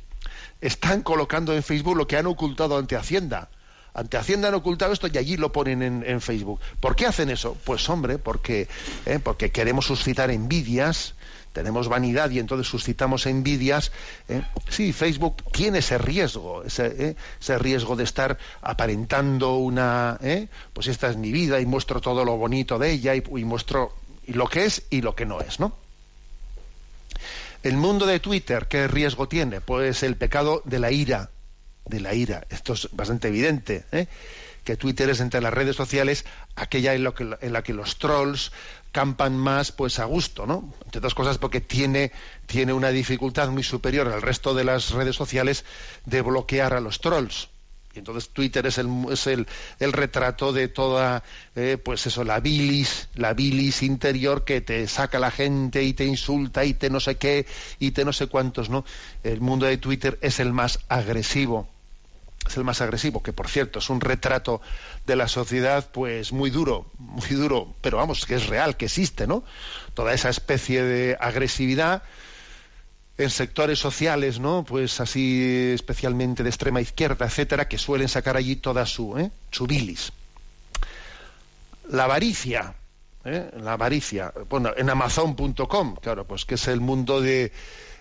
[0.61, 3.49] están colocando en Facebook lo que han ocultado ante Hacienda.
[3.93, 6.59] Ante Hacienda han ocultado esto y allí lo ponen en, Facebook.
[6.79, 7.57] ¿Por qué hacen eso?
[7.63, 8.67] Pues hombre, porque,
[9.05, 11.15] eh, porque queremos suscitar envidias,
[11.53, 13.91] tenemos vanidad y entonces suscitamos envidias.
[14.27, 14.41] ¿eh?
[14.69, 17.15] Sí, Facebook tiene ese riesgo, ese,
[17.47, 17.57] ¿eh?
[17.57, 20.47] riesgo de estar aparentando una, ¿eh?
[20.73, 23.93] pues esta es mi vida y muestro todo lo bonito de ella y, y muestro
[24.27, 25.73] lo que es y lo que no es, ¿no?
[27.61, 29.59] El mundo de Twitter, ¿qué riesgo tiene?
[29.59, 31.29] Pues el pecado de la ira,
[31.85, 32.45] de la ira.
[32.49, 34.07] Esto es bastante evidente, ¿eh?
[34.63, 37.05] que Twitter es entre las redes sociales aquella en,
[37.41, 38.51] en, la que los trolls
[38.91, 40.73] campan más pues a gusto, ¿no?
[40.85, 42.11] Entre otras cosas porque tiene,
[42.45, 45.65] tiene una dificultad muy superior al resto de las redes sociales
[46.05, 47.49] de bloquear a los trolls.
[47.93, 49.47] Y entonces Twitter es el, es el,
[49.79, 51.23] el retrato de toda,
[51.55, 56.05] eh, pues eso, la bilis, la bilis interior que te saca la gente y te
[56.05, 57.47] insulta y te no sé qué
[57.79, 58.85] y te no sé cuántos, ¿no?
[59.23, 61.67] El mundo de Twitter es el más agresivo
[62.49, 64.61] es el más agresivo, que por cierto es un retrato
[65.05, 69.27] de la sociedad pues muy duro, muy duro, pero vamos, que es real, que existe,
[69.27, 69.43] ¿no?
[69.93, 72.03] Toda esa especie de agresividad
[73.17, 74.63] en sectores sociales, ¿no?
[74.63, 79.29] Pues así especialmente de extrema izquierda, etcétera, que suelen sacar allí toda su, ¿eh?
[79.67, 80.13] bilis.
[81.89, 82.75] La avaricia,
[83.25, 83.51] ¿eh?
[83.61, 87.51] la avaricia, bueno, en Amazon.com, claro, pues que es el mundo de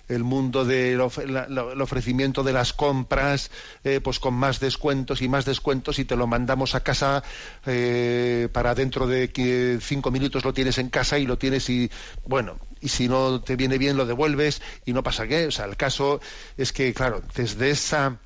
[0.08, 3.50] el mundo del ofrecimiento de las compras,
[3.84, 7.22] eh, pues con más descuentos y más descuentos y te lo mandamos a casa
[7.66, 11.90] eh, para dentro de cinco minutos lo tienes en casa y lo tienes y
[12.26, 15.46] bueno y si no te viene bien lo devuelves y no pasa qué.
[15.46, 16.20] O sea, el caso
[16.56, 18.18] es que claro desde esa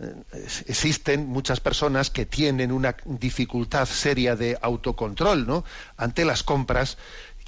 [0.00, 0.14] eh,
[0.66, 5.64] existen muchas personas que tienen una dificultad seria de autocontrol ¿no?
[5.96, 6.98] ante las compras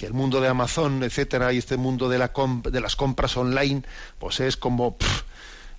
[0.01, 2.33] que el mundo de Amazon, etcétera, y este mundo de, la
[2.65, 3.83] de las compras online,
[4.19, 4.97] pues es como,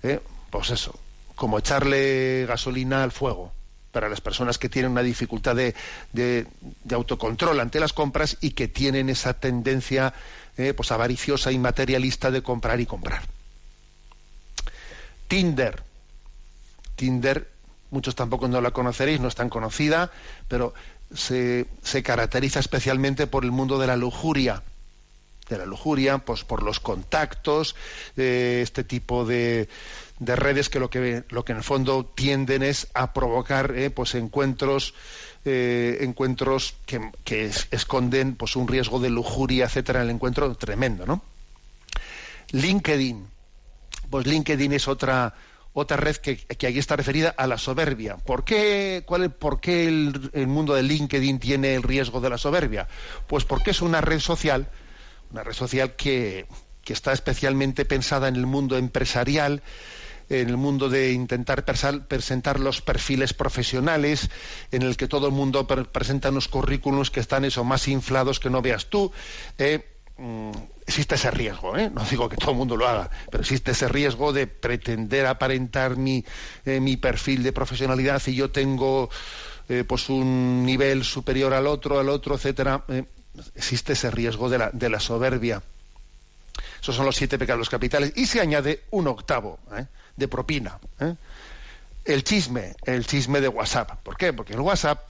[0.04, 0.20] ¿eh?
[0.48, 0.96] pues eso,
[1.34, 3.52] como echarle gasolina al fuego
[3.90, 5.74] para las personas que tienen una dificultad de,
[6.12, 6.46] de,
[6.92, 10.14] autocontrol ante las compras y que tienen esa tendencia
[10.56, 10.72] ¿eh?
[10.72, 13.22] pues avariciosa y materialista de comprar y comprar.
[15.26, 15.82] Tinder.
[16.94, 17.50] Tinder,
[17.90, 20.12] muchos tampoco no la conoceréis, no es tan conocida,
[20.46, 20.74] pero
[21.14, 21.66] se,
[22.02, 24.62] caracteriza especialmente por el mundo de la lujuria
[25.48, 27.76] de la lujuria, pues por los contactos,
[28.16, 29.68] de este tipo de,
[30.18, 33.90] de, redes que lo que lo que en el fondo tienden es a provocar eh,
[33.90, 34.94] pues encuentros
[35.44, 41.22] eh, encuentros que, que, esconden pues un riesgo de lujuria, etcétera, el encuentro tremendo, ¿no?
[42.52, 43.26] LinkedIn,
[44.08, 45.34] pues LinkedIn es otra
[45.74, 48.16] otra red que, que, aquí está referida a la soberbia.
[48.16, 52.88] ¿Por qué, cuál, por qué el, mundo de LinkedIn tiene el riesgo de la soberbia?
[53.26, 54.68] Pues porque es una red social,
[55.30, 56.46] una red social que,
[56.86, 59.62] está especialmente pensada en el mundo empresarial,
[60.28, 64.28] en el mundo de intentar presentar los perfiles profesionales,
[64.72, 68.50] en el que todo el mundo presenta unos currículums que están eso más inflados que
[68.50, 69.10] no veas tú.
[69.56, 69.86] Eh,
[70.22, 70.52] Mm,
[70.86, 71.90] existe ese riesgo, ¿eh?
[71.90, 75.96] no digo que todo el mundo lo haga, pero existe ese riesgo de pretender aparentar
[75.96, 76.24] mi,
[76.64, 79.08] eh, mi perfil de profesionalidad y yo tengo
[79.68, 82.84] eh, pues un nivel superior al otro, al otro, etcétera.
[83.54, 85.62] existe ese riesgo de la, de la soberbia.
[86.82, 88.12] Esos son los siete pecados capitales.
[88.16, 89.60] Y se añade un octavo
[90.16, 90.78] de propina.
[92.04, 94.02] El chisme, el chisme de WhatsApp.
[94.02, 94.32] ¿Por qué?
[94.32, 95.00] Porque en WhatsApp,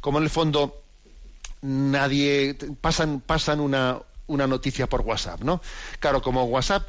[0.00, 0.82] como en el fondo
[1.62, 5.60] nadie pasan pasan una, una noticia por WhatsApp, ¿no?
[5.98, 6.86] Claro, como WhatsApp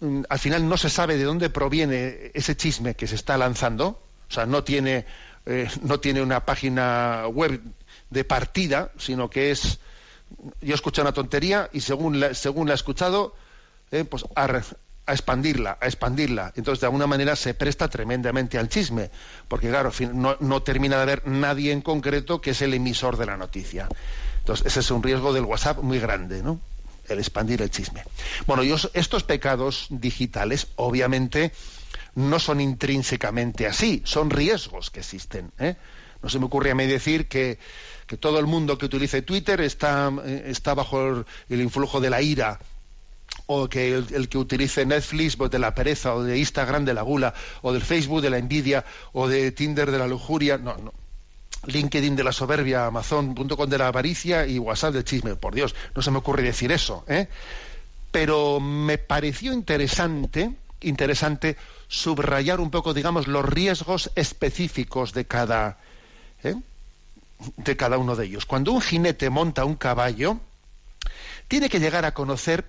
[0.00, 4.00] mm, al final no se sabe de dónde proviene ese chisme que se está lanzando,
[4.28, 5.06] o sea, no tiene,
[5.46, 7.60] eh, no tiene una página web
[8.10, 9.78] de partida, sino que es,
[10.60, 13.34] yo escucho una tontería y según la, según la he escuchado,
[13.90, 16.52] eh, pues a, a, expandirla, a expandirla.
[16.56, 19.10] Entonces, de alguna manera se presta tremendamente al chisme,
[19.48, 23.26] porque claro, no, no termina de haber nadie en concreto que es el emisor de
[23.26, 23.88] la noticia.
[24.40, 26.60] Entonces, ese es un riesgo del WhatsApp muy grande, ¿no?
[27.08, 28.02] El expandir el chisme.
[28.46, 28.62] Bueno,
[28.94, 31.52] estos pecados digitales, obviamente,
[32.14, 35.52] no son intrínsecamente así, son riesgos que existen.
[35.58, 35.76] ¿eh?
[36.22, 37.58] No se me ocurre a mí decir que,
[38.20, 42.58] todo el mundo que utilice Twitter está, eh, está bajo el, influjo de la ira,
[43.46, 47.02] o que el, que utilice Netflix pues, de la pereza, o de Instagram de la
[47.02, 50.58] gula, o del Facebook de la envidia, o de Tinder de la lujuria.
[50.58, 50.92] No, no.
[51.66, 55.36] LinkedIn de la soberbia, Amazon.com de la avaricia y WhatsApp del chisme.
[55.36, 57.04] Por Dios, no se me ocurre decir eso.
[57.08, 57.28] ¿eh?
[58.10, 61.56] Pero me pareció interesante interesante
[61.88, 65.78] subrayar un poco, digamos, los riesgos específicos de cada,
[66.42, 66.54] ¿eh?
[67.56, 68.46] de cada uno de ellos.
[68.46, 70.38] Cuando un jinete monta un caballo,
[71.48, 72.66] tiene que llegar a conocer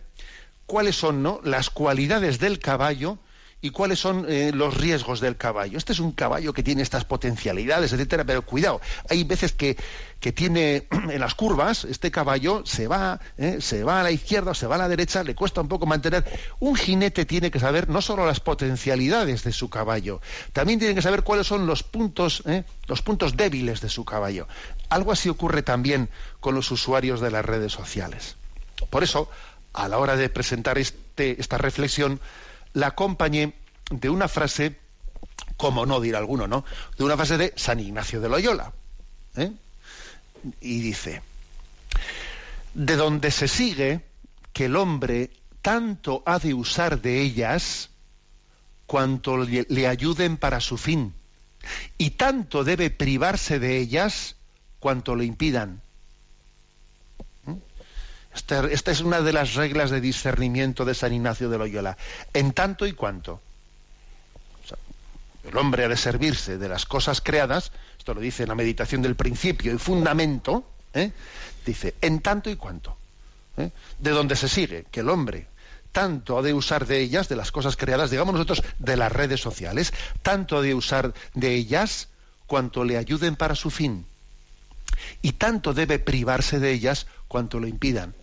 [0.65, 1.41] cuáles son ¿no?
[1.43, 3.17] las cualidades del caballo
[3.61, 5.77] y cuáles son eh, los riesgos del caballo.
[5.77, 9.75] Este es un caballo que tiene estas potencialidades, etcétera, pero cuidado, hay veces que,
[10.19, 14.51] que tiene en las curvas, este caballo se va, eh, se va a la izquierda
[14.51, 16.25] o se va a la derecha, le cuesta un poco mantener.
[16.59, 20.21] Un jinete tiene que saber no solo las potencialidades de su caballo,
[20.53, 24.47] también tiene que saber cuáles son los puntos, eh, los puntos débiles de su caballo.
[24.89, 28.37] Algo así ocurre también con los usuarios de las redes sociales.
[28.89, 29.29] Por eso,
[29.73, 32.21] a la hora de presentar este, esta reflexión,
[32.73, 33.53] la acompañé
[33.91, 34.77] de una frase,
[35.57, 36.65] como no dirá alguno, ¿no?
[36.97, 38.73] De una frase de San Ignacio de Loyola.
[39.35, 39.51] ¿eh?
[40.61, 41.21] Y dice,
[42.73, 44.05] de donde se sigue
[44.53, 47.89] que el hombre tanto ha de usar de ellas
[48.85, 51.13] cuanto le, le ayuden para su fin,
[51.97, 54.35] y tanto debe privarse de ellas
[54.79, 55.81] cuanto lo impidan.
[58.33, 61.97] Esta, es una de las reglas de discernimiento de San Ignacio de Loyola.
[62.33, 63.41] En tanto y cuanto.
[65.43, 69.01] El hombre ha de servirse de las cosas creadas, esto lo dice en la meditación
[69.01, 70.63] del principio y fundamento,
[70.93, 71.11] ¿eh?
[71.65, 72.95] dice, en tanto y cuanto.
[73.57, 73.71] ¿eh?
[73.97, 75.47] De donde se sigue que el hombre
[75.91, 79.41] tanto ha de usar de ellas, de las cosas creadas, digamos nosotros, de las redes
[79.41, 82.09] sociales, tanto ha de usar de ellas
[82.45, 84.05] cuanto le ayuden para su fin.
[85.21, 88.13] Y tanto debe privarse de ellas cuanto lo impidan.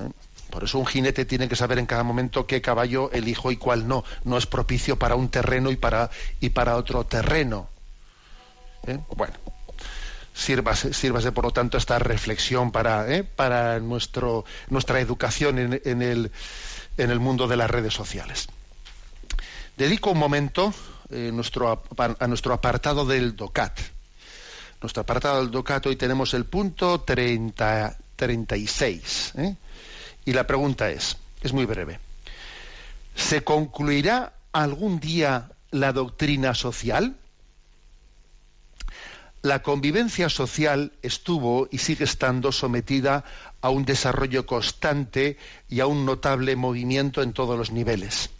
[0.00, 0.10] ¿Eh?
[0.52, 3.88] Por eso un jinete tiene que saber en cada momento qué caballo elijo y cuál
[3.88, 4.04] no.
[4.24, 7.70] No es propicio para un terreno y para, y para otro terreno.
[8.86, 8.98] ¿Eh?
[9.16, 9.32] Bueno,
[10.34, 13.24] sírvase, por lo tanto esta reflexión para, ¿eh?
[13.24, 16.30] para nuestro, nuestra educación en, el,
[16.98, 18.48] en, el, mundo de las redes sociales.
[19.78, 20.74] Dedico un momento
[21.10, 23.78] a nuestro apartado del DOCAT
[24.82, 29.32] nuestro apartado del Docato hoy tenemos el punto 30, 36.
[29.36, 29.56] ¿eh?
[30.24, 32.00] Y la pregunta es, es muy breve,
[33.14, 37.16] ¿se concluirá algún día la doctrina social?
[39.42, 43.24] La convivencia social estuvo y sigue estando sometida
[43.60, 45.36] a un desarrollo constante
[45.68, 48.30] y a un notable movimiento en todos los niveles.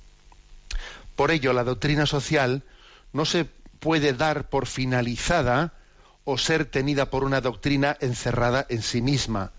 [1.17, 2.63] Por ello, la doctrina social
[3.13, 3.47] no se
[3.81, 5.73] puede dar por finalizada
[6.25, 9.53] o ser tenida por una doctrina encerrada en sí misma,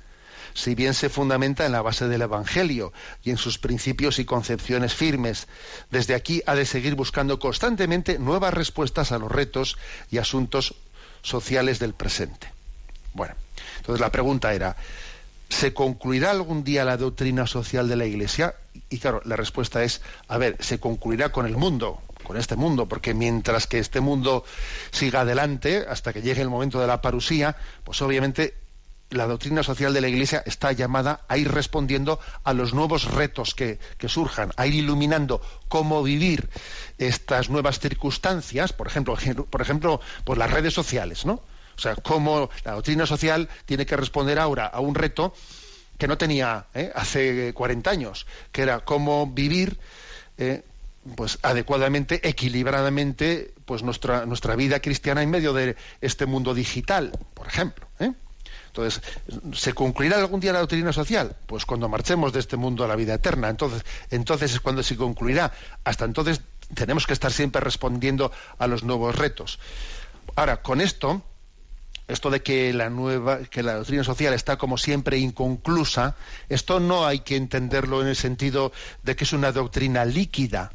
[0.54, 4.94] si bien se fundamenta en la base del Evangelio y en sus principios y concepciones
[4.94, 5.48] firmes.
[5.90, 9.78] Desde aquí ha de seguir buscando constantemente nuevas respuestas a los retos
[10.12, 10.76] y asuntos
[11.22, 12.52] sociales del presente.
[13.14, 13.36] Bueno,
[13.78, 14.76] entonces la pregunta era,
[15.50, 18.56] ¿se concluirá algún día la doctrina social de la Iglesia?
[18.90, 22.88] Y claro, la respuesta es, a ver, se concluirá con el mundo, con este mundo,
[22.88, 24.44] porque mientras que este mundo
[24.92, 28.56] siga adelante, hasta que llegue el momento de la parusía, pues obviamente
[29.14, 33.54] la doctrina social de la Iglesia está llamada a ir respondiendo a los nuevos retos
[33.54, 36.50] que, surjan, a ir iluminando cómo vivir
[36.98, 39.16] estas nuevas circunstancias, por ejemplo,
[39.50, 41.44] por ejemplo, pues las redes sociales, ¿no?
[41.76, 45.34] O sea, cómo la doctrina social tiene que responder ahora a un reto
[45.98, 46.92] que no tenía ¿eh?
[46.94, 49.80] hace 40 años, que era cómo vivir
[50.38, 50.64] eh,
[51.16, 57.48] pues adecuadamente, equilibradamente, pues nuestra, nuestra vida cristiana en medio de este mundo digital, por
[57.48, 57.88] ejemplo.
[58.00, 58.14] ¿eh?
[58.68, 59.02] Entonces,
[59.54, 61.36] ¿se concluirá algún día la doctrina social?
[61.46, 63.50] Pues cuando marchemos de este mundo a la vida eterna.
[63.50, 65.52] Entonces, entonces es cuando se concluirá.
[65.84, 66.42] Hasta entonces
[66.74, 69.60] tenemos que estar siempre respondiendo a los nuevos retos.
[70.36, 71.22] Ahora, con esto,
[72.08, 76.16] esto de que la nueva, que la doctrina social está como siempre inconclusa,
[76.50, 78.72] esto no hay que entenderlo en el sentido
[79.04, 80.72] de que es una doctrina líquida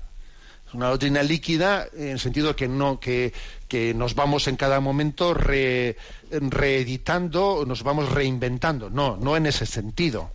[0.72, 3.32] una doctrina líquida en el sentido que no que,
[3.68, 5.96] que nos vamos en cada momento re,
[6.30, 8.90] reeditando, nos vamos reinventando.
[8.90, 10.30] No, no en ese sentido.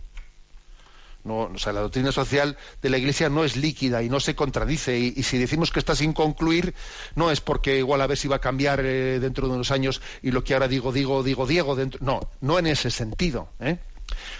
[1.26, 4.98] O sea, la doctrina social de la Iglesia no es líquida y no se contradice.
[4.98, 6.74] Y, si decimos que está sin concluir,
[7.14, 10.02] no es porque igual a ver si va a cambiar eh, dentro de unos años
[10.22, 11.76] y lo que ahora digo, digo, digo, Diego.
[11.76, 12.00] Dentro...
[12.02, 13.48] No, no en ese sentido.
[13.60, 13.78] ¿eh?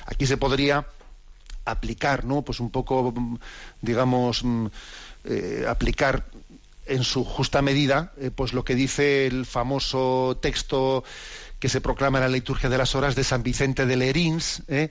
[0.07, 0.87] Aquí se podría
[1.65, 2.43] aplicar, ¿no?
[2.43, 3.15] Pues un poco,
[3.81, 4.45] digamos
[5.25, 6.25] eh, aplicar
[6.87, 11.05] en su justa medida eh, pues lo que dice el famoso texto
[11.59, 14.91] que se proclama en la liturgia de las horas de San Vicente de Lerins, eh,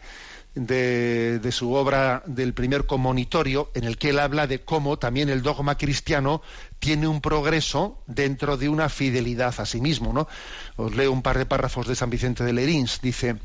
[0.56, 5.41] de, su obra del primer comonitorio, en el que él habla de cómo también el
[5.41, 6.41] dogma cristiano
[6.80, 10.14] tiene un progreso dentro de una fidelidad a sí mismo.
[10.14, 10.28] ¿no?
[10.76, 13.01] Os leo un par de párrafos de San Vicente de Lerins.
[13.01, 13.38] Dice,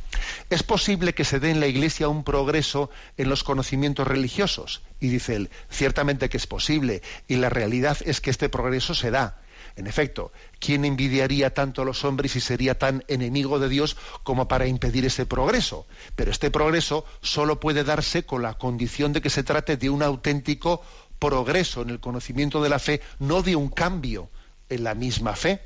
[0.51, 4.83] es posible que se dé en la Iglesia un progreso en los conocimientos religiosos.
[5.01, 9.11] Y dice él, ciertamente que es posible, y la realidad es que este progreso se
[9.11, 9.41] da
[9.79, 14.49] en efecto, ¿quién envidiaría tanto a los hombres y sería tan enemigo de Dios como
[14.49, 15.87] para impedir ese progreso?
[16.16, 20.03] Pero este progreso solo puede darse con la condición de que se trate de un
[20.03, 20.83] auténtico
[21.20, 24.29] progreso en el conocimiento de la fe, no de un cambio
[24.68, 25.62] en la misma fe.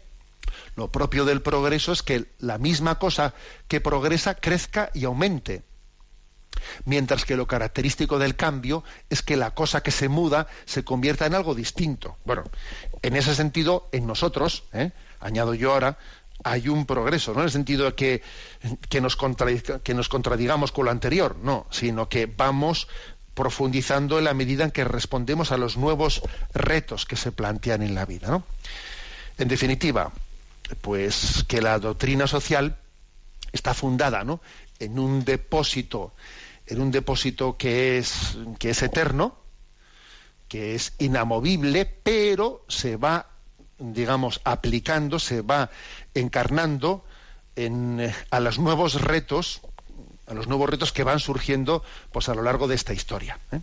[0.77, 3.33] Lo propio del progreso es que la misma cosa
[3.67, 5.63] que progresa crezca y aumente
[6.85, 11.27] mientras que lo característico del cambio es que la cosa que se muda se convierta
[11.27, 12.17] en algo distinto.
[12.25, 12.45] Bueno,
[13.03, 14.93] en ese sentido, en nosotros, ¿eh?
[15.21, 15.99] añado yo ahora,
[16.45, 18.23] hay un progreso, no en el sentido de que,
[18.89, 22.89] que, nos que nos contradigamos con lo anterior, no, sino que vamos
[23.35, 26.23] profundizando en la medida en que respondemos a los nuevos
[26.53, 28.29] retos que se plantean en la vida.
[28.29, 28.45] ¿no?
[29.39, 30.13] En definitiva,
[30.81, 32.77] pues que la doctrina social
[33.53, 34.41] está fundada ¿no?
[34.79, 36.13] en un depósito
[36.73, 39.37] en un depósito que es, que es eterno,
[40.49, 43.27] que es inamovible, pero se va,
[43.79, 45.71] digamos, aplicando, se va
[46.15, 47.05] encarnando
[47.57, 49.61] en, a los nuevos retos,
[50.27, 53.39] a los nuevos retos que van surgiendo pues, a lo largo de esta historia.
[53.53, 53.61] ¿eh?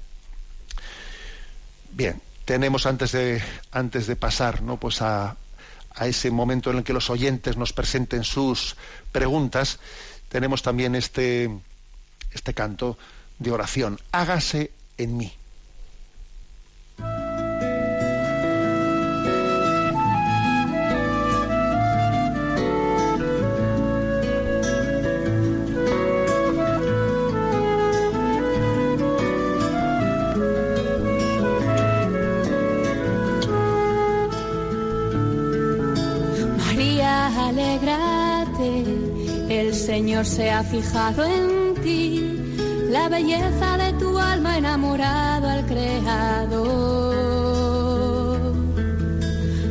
[1.91, 3.41] Bien, tenemos antes de,
[3.71, 4.79] antes de pasar ¿no?
[4.79, 5.35] pues a
[5.99, 8.75] ese momento en el que los oyentes nos presenten sus
[9.11, 9.79] preguntas,
[10.29, 11.49] tenemos también este,
[12.33, 12.97] este canto
[13.39, 15.33] de oración, hágase en mí.
[36.57, 38.83] María, alegrate,
[39.49, 42.18] el Señor se ha fijado en ti
[42.89, 46.69] la belleza de tu alma enamorado al Creador.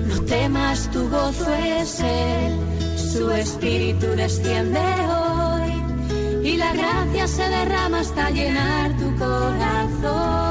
[0.08, 2.56] No temas, tu gozo es Él,
[2.96, 10.47] su espíritu desciende hoy y la gracia se derrama hasta llenar tu corazón.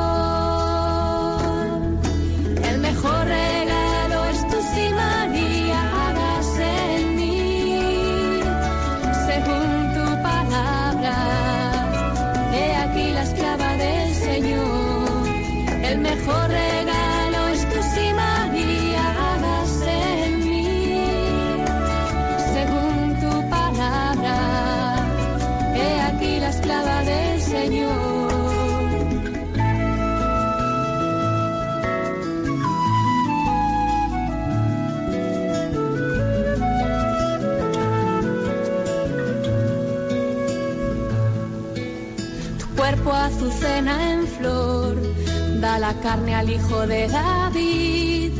[45.87, 48.31] La carne al hijo de David.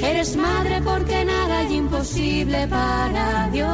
[0.00, 3.68] Eres madre porque nada hay imposible para Dios.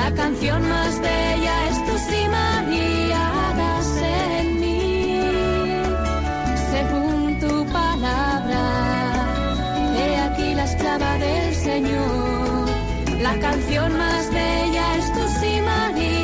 [0.00, 5.20] La canción más bella es tu sí, María, hágase en mí,
[6.74, 8.64] según tu palabra.
[9.98, 12.68] He aquí la esclava del Señor.
[13.20, 16.19] La canción más bella es tu sí, María,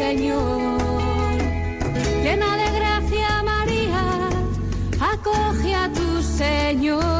[0.00, 1.36] Señor.
[2.24, 4.30] Llena de gracia, María,
[5.12, 7.19] acoge a tu Señor.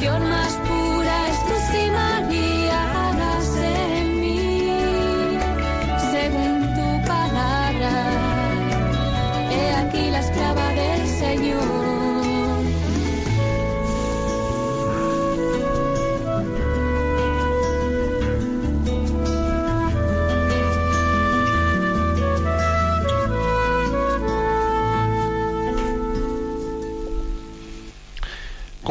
[0.00, 0.49] La oración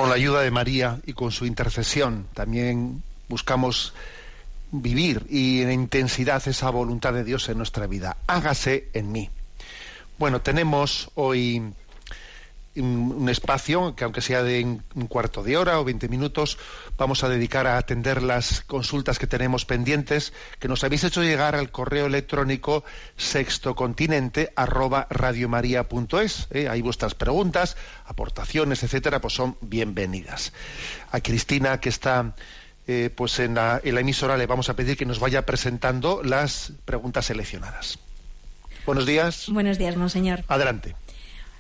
[0.10, 3.94] La ayuda de María y con su intercesión también buscamos
[4.72, 8.18] vivir y en intensidad esa voluntad de Dios en nuestra vida.
[8.26, 9.30] Hágase en mí.
[10.18, 11.62] Bueno, tenemos hoy
[12.80, 16.58] un espacio que aunque sea de un cuarto de hora o 20 minutos,
[16.98, 21.56] vamos a dedicar a atender las consultas que tenemos pendientes, que nos habéis hecho llegar
[21.56, 22.84] al correo electrónico
[23.18, 26.48] sextocontinente arroba radiomaria.es.
[26.52, 26.68] ¿eh?
[26.70, 30.54] Ahí vuestras preguntas, aportaciones, etcétera, pues son bienvenidas.
[31.12, 32.36] A Cristina, que está
[32.88, 36.22] eh, pues en la, en la emisora, le vamos a pedir que nos vaya presentando
[36.24, 38.00] las preguntas seleccionadas.
[38.86, 39.46] Buenos días.
[39.50, 40.44] Buenos días, monseñor.
[40.48, 40.96] Adelante.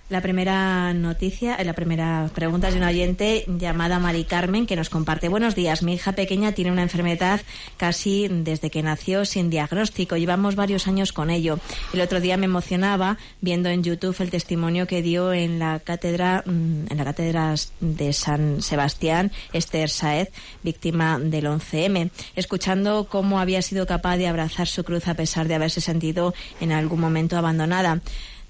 [0.10, 4.76] La primera noticia, eh, la primera pregunta es de una oyente llamada Mari Carmen que
[4.76, 5.30] nos comparte.
[5.30, 7.41] Buenos días, mi hija pequeña tiene una enfermedad
[7.78, 10.18] casi desde que nació sin diagnóstico.
[10.18, 11.60] Llevamos varios años con ello.
[11.93, 16.43] El otro día me emocionaba viendo en YouTube el testimonio que dio en la cátedra,
[16.43, 20.30] mm, en la cátedra de San Sebastián, Esther Saez,
[20.64, 25.53] víctima del 11M, escuchando cómo había sido capaz de abrazar su cruz a pesar de
[25.53, 28.01] haberse sentido en algún momento abandonada.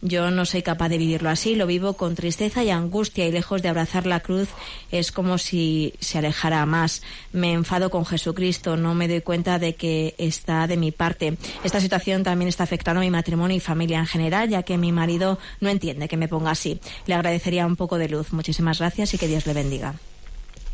[0.01, 3.61] Yo no soy capaz de vivirlo así, lo vivo con tristeza y angustia y lejos
[3.61, 4.47] de abrazar la cruz
[4.91, 7.01] es como si se alejara más.
[7.33, 11.37] Me enfado con Jesucristo, no me doy cuenta de que está de mi parte.
[11.65, 14.93] Esta situación también está afectando a mi matrimonio y familia en general, ya que mi
[14.93, 16.79] marido no entiende que me ponga así.
[17.05, 18.31] Le agradecería un poco de luz.
[18.31, 19.95] Muchísimas gracias y que Dios le bendiga.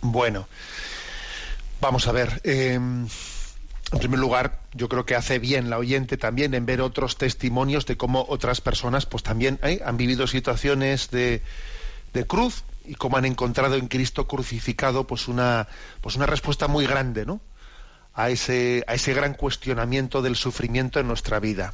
[0.02, 0.48] Bueno,
[1.82, 2.42] vamos a ver.
[2.44, 2.80] Eh
[3.92, 7.86] en primer lugar, yo creo que hace bien la oyente también en ver otros testimonios
[7.86, 9.82] de cómo otras personas pues también ¿eh?
[9.86, 11.44] han vivido situaciones de,
[12.14, 15.68] de, cruz y cómo han encontrado en Cristo crucificado pues una,
[16.02, 17.42] pues una respuesta muy grande ¿no?
[18.16, 21.74] a, ese, a ese gran cuestionamiento del sufrimiento en nuestra vida.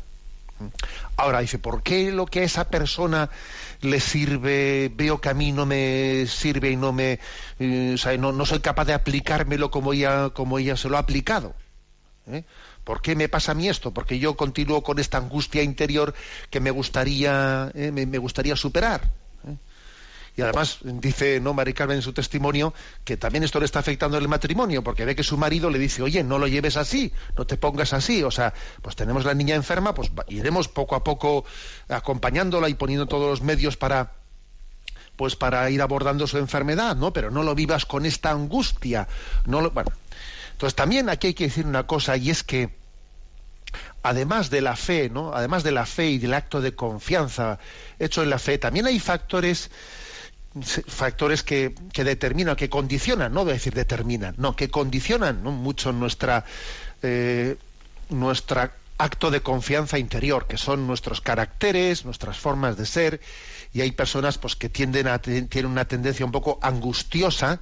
[1.17, 3.31] Ahora dice, ¿por qué lo que a esa persona
[3.79, 7.19] le sirve, veo que a mí no me sirve y no me,
[7.57, 10.97] eh, o sea, no, no soy capaz de aplicármelo como ella, como ella se lo
[10.97, 11.55] ha aplicado?
[12.27, 12.43] ¿Eh?
[12.83, 13.91] ¿Por qué me pasa a mí esto?
[13.91, 16.13] Porque yo continúo con esta angustia interior
[16.49, 17.91] que me gustaría, ¿eh?
[17.91, 19.11] me, gustaría superar.
[19.47, 19.55] ¿eh?
[20.37, 24.17] Y además dice no Mari Carmen en su testimonio que también esto le está afectando
[24.17, 27.45] el matrimonio, porque ve que su marido le dice, oye, no lo lleves así, no
[27.45, 28.23] te pongas así.
[28.23, 31.45] O sea, pues tenemos la niña enferma, pues iremos poco a poco
[31.89, 34.13] acompañándola y poniendo todos los medios para
[35.17, 37.13] pues para ir abordando su enfermedad, ¿no?
[37.13, 39.07] Pero no lo vivas con esta angustia.
[39.45, 39.91] No lo, bueno,
[40.61, 42.69] entonces también aquí hay que decir una cosa y es que
[44.03, 45.33] además de la fe, ¿no?
[45.33, 47.57] Además de la fe y del acto de confianza
[47.97, 49.71] hecho en la fe, también hay factores
[50.87, 56.45] factores que, determinan, que condicionan, no voy a decir determinan, no, que condicionan mucho nuestra
[57.01, 57.57] eh,
[58.09, 63.19] nuestra acto de confianza interior, que son nuestros caracteres, nuestras formas de ser,
[63.73, 67.59] y hay personas pues que tienden a tienen una tendencia un poco angustiosa,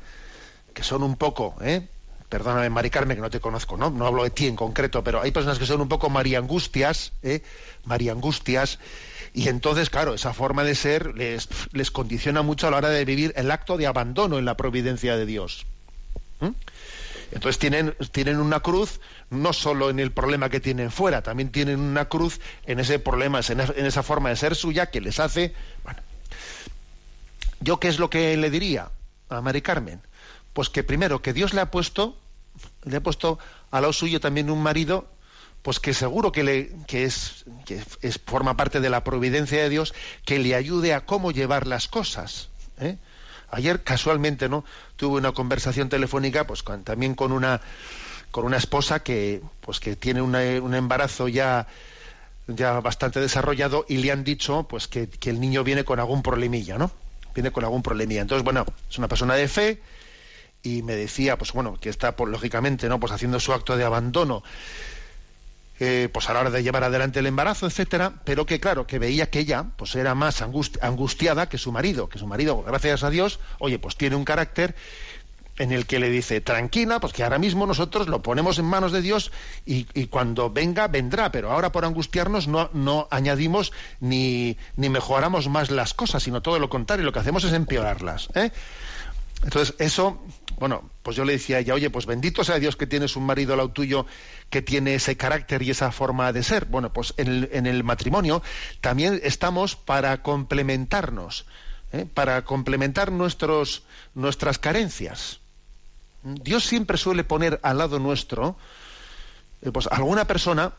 [0.73, 1.87] que son un poco, ¿eh?
[2.30, 3.89] Perdóname Mari Carmen que no te conozco, ¿no?
[3.89, 7.41] No hablo de ti en concreto, pero hay personas que son un poco mariangustias, ¿eh?
[7.86, 8.80] mariangustias,
[9.34, 13.34] y entonces, claro, esa forma de ser les, condiciona mucho a la hora de vivir
[13.36, 15.65] el acto de abandono en la providencia de Dios.
[17.32, 21.80] Entonces tienen, tienen una cruz no solo en el problema que tienen fuera, también tienen
[21.80, 25.53] una cruz en ese problema, en, en esa forma de ser suya que les hace...
[25.84, 25.99] Bueno,
[27.59, 28.89] ¿yo qué es lo que le diría
[29.30, 30.01] a Mari Carmen?
[30.53, 32.17] Pues que primero, que Dios le ha puesto,
[32.83, 33.39] le ha puesto
[33.71, 35.07] al lado suyo también un marido,
[35.61, 39.69] pues que seguro que, le, que, es, que es, forma parte de la providencia de
[39.69, 39.93] Dios,
[40.25, 42.49] que le ayude a cómo llevar las cosas.
[42.79, 42.97] ¿eh?
[43.51, 44.63] Ayer casualmente, ¿no?
[44.95, 47.61] Tuve una conversación telefónica, pues también con una
[48.31, 50.35] con una esposa que, pues que tiene un
[50.75, 51.65] embarazo ya
[52.55, 56.21] ya bastante desarrollado y le han dicho pues que, que el niño viene con algún
[56.21, 56.91] problemilla, ¿no?
[57.33, 58.21] Viene con algún problemilla.
[58.21, 59.81] Entonces, bueno, es una persona de fe,
[60.64, 62.99] y me decía, pues bueno, que está pues, lógicamente, ¿no?
[62.99, 64.43] Pues haciendo su acto de abandono,
[65.80, 68.99] eh, pues a la hora de llevar adelante el embarazo, etcétera, pero que claro, que
[68.99, 73.10] veía que ella, pues era más angustiada que su marido, que su marido, gracias a
[73.10, 74.76] Dios, oye, pues tiene un carácter
[75.57, 78.91] en el que le dice, tranquila, pues que ahora mismo nosotros lo ponemos en manos
[78.91, 79.32] de Dios
[79.66, 85.49] y, y cuando venga, vendrá, pero ahora por angustiarnos no, no añadimos ni, ni mejoramos
[85.49, 88.30] más las cosas, sino todo lo contrario, lo que hacemos es empeorarlas.
[88.36, 88.51] ¿eh?
[89.43, 90.21] Entonces, eso,
[90.59, 93.25] bueno, pues yo le decía a ella, oye, pues bendito sea Dios que tienes un
[93.25, 94.05] marido al tuyo
[94.49, 96.65] que tiene ese carácter y esa forma de ser.
[96.65, 98.41] Bueno, pues en el, matrimonio
[98.81, 101.45] también estamos para complementarnos,
[101.93, 102.05] ¿eh?
[102.13, 103.83] para complementar nuestros,
[104.13, 105.39] nuestras carencias.
[106.23, 108.57] Dios siempre suele poner al lado nuestro,
[109.61, 110.73] eh, pues alguna persona,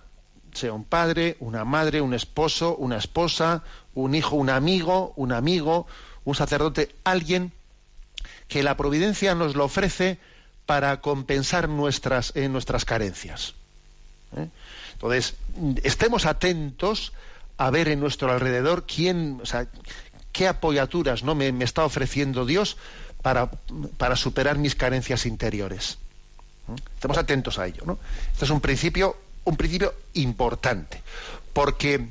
[0.52, 3.62] sea un padre, una madre, un esposo, una esposa,
[3.94, 5.86] un hijo, un amigo, un amigo,
[6.24, 7.52] un sacerdote, alguien
[8.48, 10.18] que la providencia nos lo ofrece
[10.66, 13.54] para compensar nuestras, eh, nuestras carencias.
[14.36, 14.48] ¿eh?
[14.92, 15.34] Entonces,
[15.82, 17.12] estemos atentos
[17.56, 19.66] a ver en nuestro alrededor quién, o sea,
[20.32, 21.34] qué apoyaturas ¿no?
[21.34, 22.76] me, me está ofreciendo Dios
[23.22, 23.50] para,
[23.98, 25.98] para, superar mis carencias interiores.
[26.68, 26.80] ¿eh?
[26.94, 27.82] Estemos atentos a ello.
[27.84, 27.98] ¿no?
[28.32, 31.02] Este es un principio, un principio importante,
[31.52, 32.08] porque,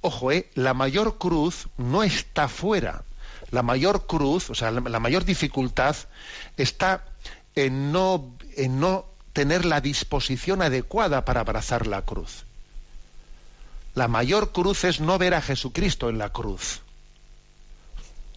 [0.00, 0.48] ojo, ¿eh?
[0.54, 3.02] la mayor cruz no está fuera.
[3.56, 5.96] La mayor cruz, o sea, la, mayor dificultad
[6.58, 7.02] está
[7.54, 12.44] en no, en no tener la disposición adecuada para abrazar la cruz.
[13.94, 16.82] La mayor cruz es no ver a Jesucristo en la cruz.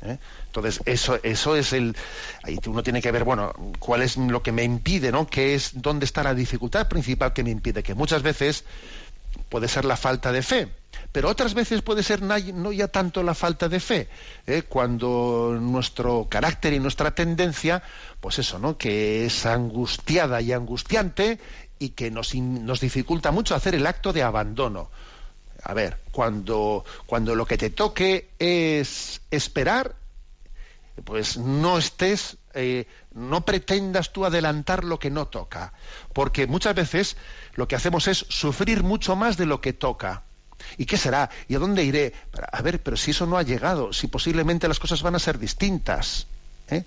[0.04, 0.18] ¿Eh?
[0.46, 1.98] Entonces, eso, eso es el.
[2.44, 5.28] Ahí uno tiene que ver, bueno, cuál es lo que me impide, ¿no?
[5.28, 7.84] ¿Qué es, dónde está la dificultad principal que me impide?
[7.84, 8.64] Que muchas veces
[9.50, 10.70] puede ser la falta de fe,
[11.12, 14.10] pero otras veces puede ser no ya tanto la falta de fe,
[14.46, 14.64] ¿eh?
[14.64, 17.82] cuando nuestro carácter y nuestra tendencia,
[18.20, 18.78] pues eso, ¿no?
[18.78, 21.40] Que es angustiada y angustiante
[21.80, 24.92] y que nos, nos dificulta mucho hacer el acto de abandono.
[25.64, 29.96] A ver, cuando, cuando lo que te toque es esperar,
[31.04, 35.74] pues no estés, eh, no pretendas tú adelantar lo que no toca,
[36.14, 37.18] porque muchas veces
[37.56, 40.24] lo que hacemos es sufrir mucho más de lo que toca.
[40.78, 41.30] ¿Y qué será?
[41.48, 42.14] ¿Y a dónde iré?
[42.52, 45.40] A ver, pero si eso no ha llegado, si posiblemente las cosas van a ser
[45.40, 46.28] distintas.
[46.70, 46.84] ¿eh?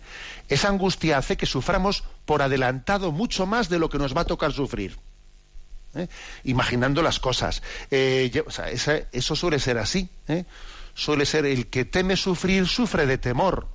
[0.48, 4.26] Esa angustia hace que suframos por adelantado mucho más de lo que nos va a
[4.26, 4.98] tocar sufrir.
[5.94, 6.08] ¿eh?
[6.44, 7.62] Imaginando las cosas.
[7.90, 8.30] Eh,
[9.12, 10.08] eso suele ser así.
[10.28, 10.44] ¿eh?
[10.94, 13.68] Suele ser el que teme sufrir, sufre de temor.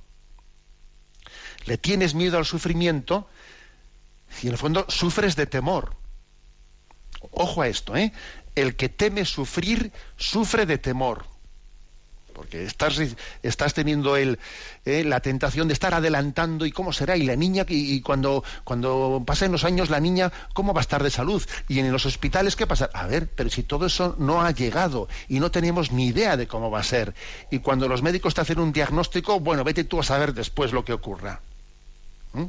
[1.66, 3.28] Le tienes miedo al sufrimiento
[4.42, 5.96] y en el fondo sufres de temor.
[7.32, 8.12] Ojo a esto, ¿eh?
[8.58, 11.24] El que teme sufrir, sufre de temor.
[12.32, 13.00] Porque estás,
[13.42, 14.38] estás teniendo el,
[14.84, 19.22] eh, la tentación de estar adelantando y cómo será, y la niña, y, cuando, cuando
[19.24, 21.42] pasen los años, la niña, ¿cómo va a estar de salud?
[21.68, 22.90] Y en los hospitales, ¿qué pasa?
[22.92, 26.46] A ver, pero si todo eso no ha llegado y no tenemos ni idea de
[26.48, 27.14] cómo va a ser.
[27.50, 30.84] Y cuando los médicos te hacen un diagnóstico, bueno, vete tú a saber después lo
[30.84, 31.40] que ocurra.
[32.32, 32.44] ¿Mm?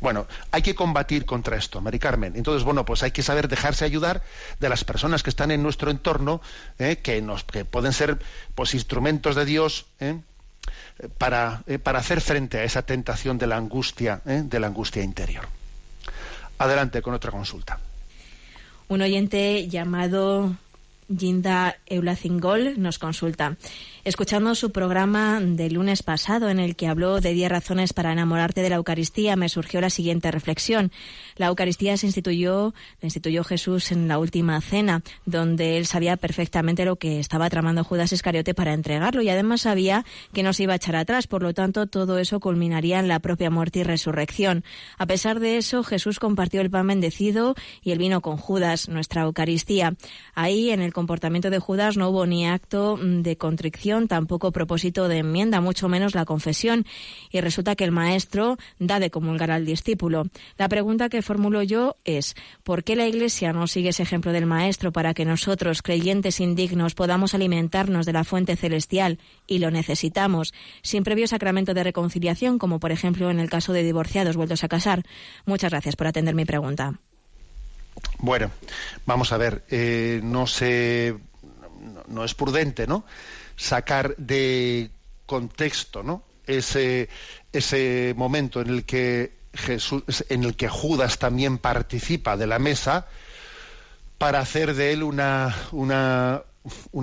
[0.00, 2.34] Bueno, hay que combatir contra esto, Mari Carmen.
[2.36, 4.22] Entonces, bueno, pues hay que saber dejarse ayudar
[4.60, 6.40] de las personas que están en nuestro entorno,
[6.78, 6.96] ¿eh?
[7.02, 8.18] que, nos, que pueden ser
[8.54, 10.20] pues, instrumentos de Dios ¿eh?
[11.18, 15.46] para, eh, para, hacer frente a esa tentación de la angustia, de la angustia interior.
[16.58, 17.78] Adelante con otra consulta.
[18.86, 20.54] Un oyente llamado
[21.08, 23.56] Ginda Eulacingol nos consulta.
[24.04, 28.60] Escuchando su programa del lunes pasado en el que habló de 10 razones para enamorarte
[28.60, 30.92] de la Eucaristía, me surgió la siguiente reflexión.
[31.36, 36.84] La Eucaristía se instituyó, la instituyó Jesús en la última cena, donde él sabía perfectamente
[36.84, 40.74] lo que estaba tramando Judas Iscariote para entregarlo y además sabía que no se iba
[40.74, 41.26] a echar atrás.
[41.26, 44.64] Por lo tanto, todo eso culminaría en la propia muerte y resurrección.
[44.98, 49.22] A pesar de eso, Jesús compartió el pan bendecido y el vino con Judas, nuestra
[49.22, 49.94] Eucaristía.
[50.34, 55.18] Ahí, en el comportamiento de Judas, no hubo ni acto de contrición tampoco propósito de
[55.18, 56.84] enmienda, mucho menos la confesión.
[57.30, 60.26] Y resulta que el maestro da de comulgar al discípulo.
[60.58, 64.46] La pregunta que formulo yo es, ¿por qué la Iglesia no sigue ese ejemplo del
[64.46, 70.52] maestro para que nosotros, creyentes indignos, podamos alimentarnos de la fuente celestial y lo necesitamos,
[70.82, 74.68] sin previo sacramento de reconciliación, como por ejemplo en el caso de divorciados vueltos a
[74.68, 75.04] casar?
[75.46, 76.98] Muchas gracias por atender mi pregunta.
[78.18, 78.50] Bueno,
[79.06, 80.46] vamos a ver, eh, no
[81.84, 83.04] no, no es prudente, ¿no?
[83.56, 84.90] Sacar de
[85.26, 86.22] contexto ¿no?
[86.46, 87.08] ese,
[88.16, 93.06] momento en el que Jesús, en el que Judas también participa de la mesa
[94.18, 96.42] para hacer de él una, una,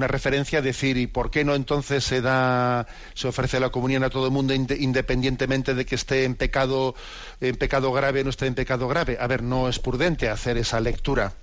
[0.08, 4.26] referencia decir y por qué no entonces se da se ofrece la comunión a todo
[4.26, 6.95] el mundo independientemente de que esté en pecado
[7.39, 10.58] en pecado grave o no esté en pecado grave a ver no es prudente hacer
[10.58, 11.34] esa lectura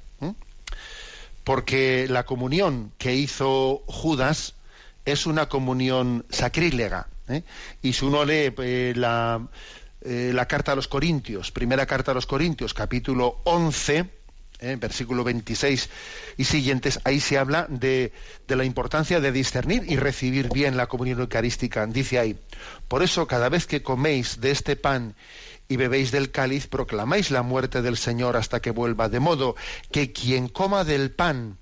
[1.44, 4.54] porque la comunión que hizo Judas
[5.12, 7.08] es una comunión sacrílega.
[7.28, 7.42] ¿eh?
[7.82, 9.48] Y si uno lee eh, la,
[10.02, 14.04] eh, la, carta a los Corintios, primera carta a los Corintios, capítulo 11,
[14.60, 14.76] ¿eh?
[14.78, 15.88] versículo 26
[16.36, 18.12] y siguientes, ahí se habla de,
[18.46, 21.86] de la importancia de discernir y recibir bien la comunión eucarística.
[21.86, 22.38] Dice ahí,
[22.88, 25.14] por eso cada vez que coméis de este pan
[25.68, 29.54] y bebéis del cáliz, proclamáis la muerte del Señor hasta que vuelva, de modo
[29.92, 31.58] que quien coma del pan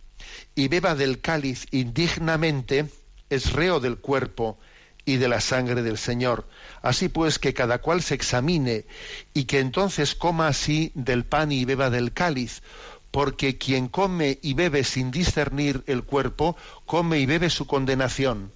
[0.55, 2.87] y beba del cáliz indignamente,
[3.31, 4.59] es reo del cuerpo
[5.05, 6.47] y de la sangre del Señor.
[6.83, 8.85] Así pues, que cada cual se examine
[9.33, 12.63] y que entonces coma así del pan y beba del cáliz,
[13.11, 18.53] porque quien come y bebe sin discernir el cuerpo, come y bebe su condenación.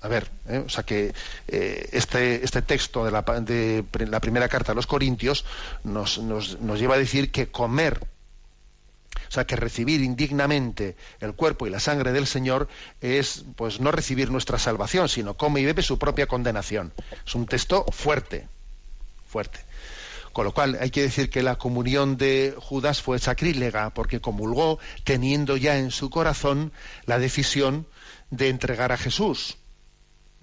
[0.00, 0.62] A ver, ¿eh?
[0.66, 1.14] o sea que
[1.48, 5.46] eh, este, este texto de la, de la, primera carta a los Corintios
[5.82, 8.06] nos, nos, nos lleva a decir que comer
[9.28, 12.68] O sea, que recibir indignamente el cuerpo y la sangre del Señor
[13.00, 16.92] es, pues, no recibir nuestra salvación, sino come y bebe su propia condenación.
[17.26, 18.48] Es un texto fuerte,
[19.26, 19.60] fuerte.
[20.32, 24.80] Con lo cual hay que decir que la comunión de Judas fue sacrílega porque comulgó
[25.04, 26.72] teniendo ya en su corazón
[27.06, 27.86] la decisión
[28.30, 29.56] de entregar a Jesús.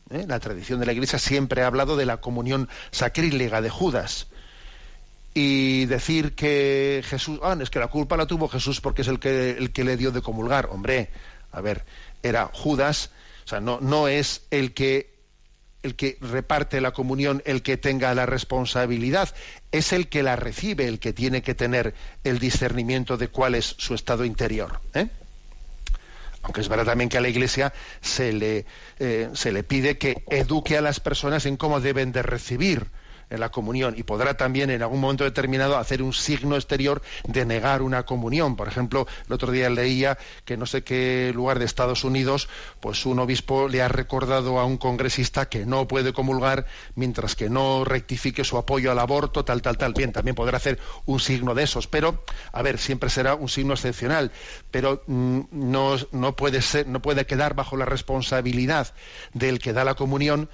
[0.10, 0.26] ¿Eh?
[0.28, 4.28] La tradición de la Iglesia siempre ha hablado de la comunión sacrílega de Judas.
[5.34, 9.20] Y decir que Jesús, ah, es que la culpa la tuvo Jesús porque es el
[9.20, 10.68] que, el que le dio de comulgar.
[10.72, 11.10] Hombre,
[11.52, 11.86] a ver,
[12.22, 13.12] era Judas,
[13.46, 15.12] o sea, no, no es el que
[15.84, 19.34] el que reparte la comunión el que tenga la responsabilidad,
[19.72, 23.76] es el que la recibe el que tiene que tener el discernimiento de cuál es
[23.78, 24.80] su estado interior.
[24.94, 25.08] ¿eh?
[26.44, 28.66] Aunque es verdad también que a la Iglesia se le,
[29.00, 32.88] eh, se le pide que eduque a las personas en cómo deben de recibir
[33.32, 37.46] en la comunión y podrá también en algún momento determinado hacer un signo exterior de
[37.46, 38.56] negar una comunión.
[38.56, 43.06] Por ejemplo, el otro día leía que no sé qué lugar de Estados Unidos, pues
[43.06, 46.66] un obispo le ha recordado a un congresista que no puede comulgar
[46.96, 49.94] mientras que no rectifique su apoyo al aborto, tal, tal, tal.
[49.94, 53.74] Bien, también podrá hacer un signo de esos, pero, a ver, siempre será un signo
[53.74, 54.32] excepcional,
[54.70, 58.94] pero mm, no, no, puede ser, no puede quedar bajo la responsabilidad
[59.34, 60.50] del que da la comunión.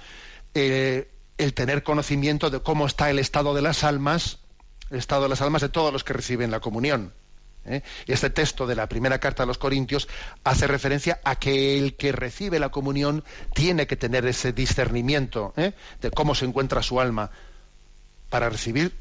[0.54, 1.08] Eh,
[1.38, 4.38] el tener conocimiento de cómo está el estado de las almas,
[4.90, 7.12] el estado de las almas de todos los que reciben la comunión.
[7.64, 7.82] ¿eh?
[8.06, 10.08] Este texto de la primera carta a los Corintios
[10.44, 13.24] hace referencia a que el que recibe la comunión
[13.54, 15.72] tiene que tener ese discernimiento ¿eh?
[16.00, 17.30] de cómo se encuentra su alma
[18.28, 18.92] para recibir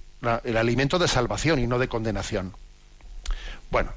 [0.44, 2.54] el alimento de salvación y no de condenación.
[3.70, 3.92] Bueno,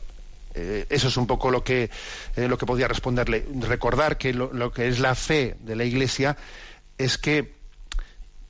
[0.55, 1.91] eh, eso es un poco lo que,
[2.37, 3.47] lo que podía responderle.
[3.61, 6.37] Recordar que lo que es la fe de la Iglesia
[6.99, 7.60] es que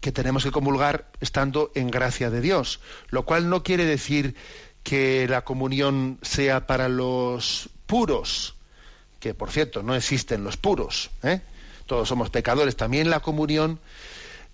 [0.01, 2.81] que tenemos que comulgar estando en gracia de Dios,
[3.11, 4.35] lo cual no quiere decir
[4.83, 8.55] que la comunión sea para los puros,
[9.19, 11.41] que por cierto no existen los puros, ¿eh?
[11.87, 13.79] todos somos pecadores, también la comunión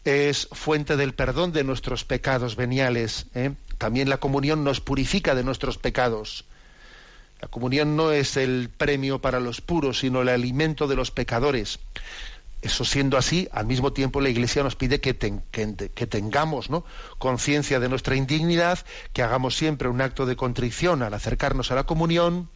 [0.05, 3.53] es fuente del perdón de nuestros pecados veniales, ¿eh?
[3.79, 6.45] también la comunión nos purifica de nuestros pecados.
[7.41, 11.79] La comunión no es el premio para los puros, sino el alimento de los pecadores.
[12.67, 16.69] Eso siendo así, al mismo tiempo la Iglesia nos pide que, tengamos
[17.17, 18.81] conciencia de nuestra indignidad,
[19.13, 22.51] que hagamos siempre un acto de contrición al acercarnos a la comunión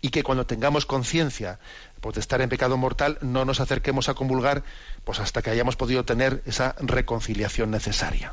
[0.00, 1.58] y que cuando tengamos conciencia
[2.00, 4.62] pues, de estar en pecado mortal no nos acerquemos a convulgar
[5.04, 8.32] pues hasta que hayamos podido tener esa reconciliación necesaria.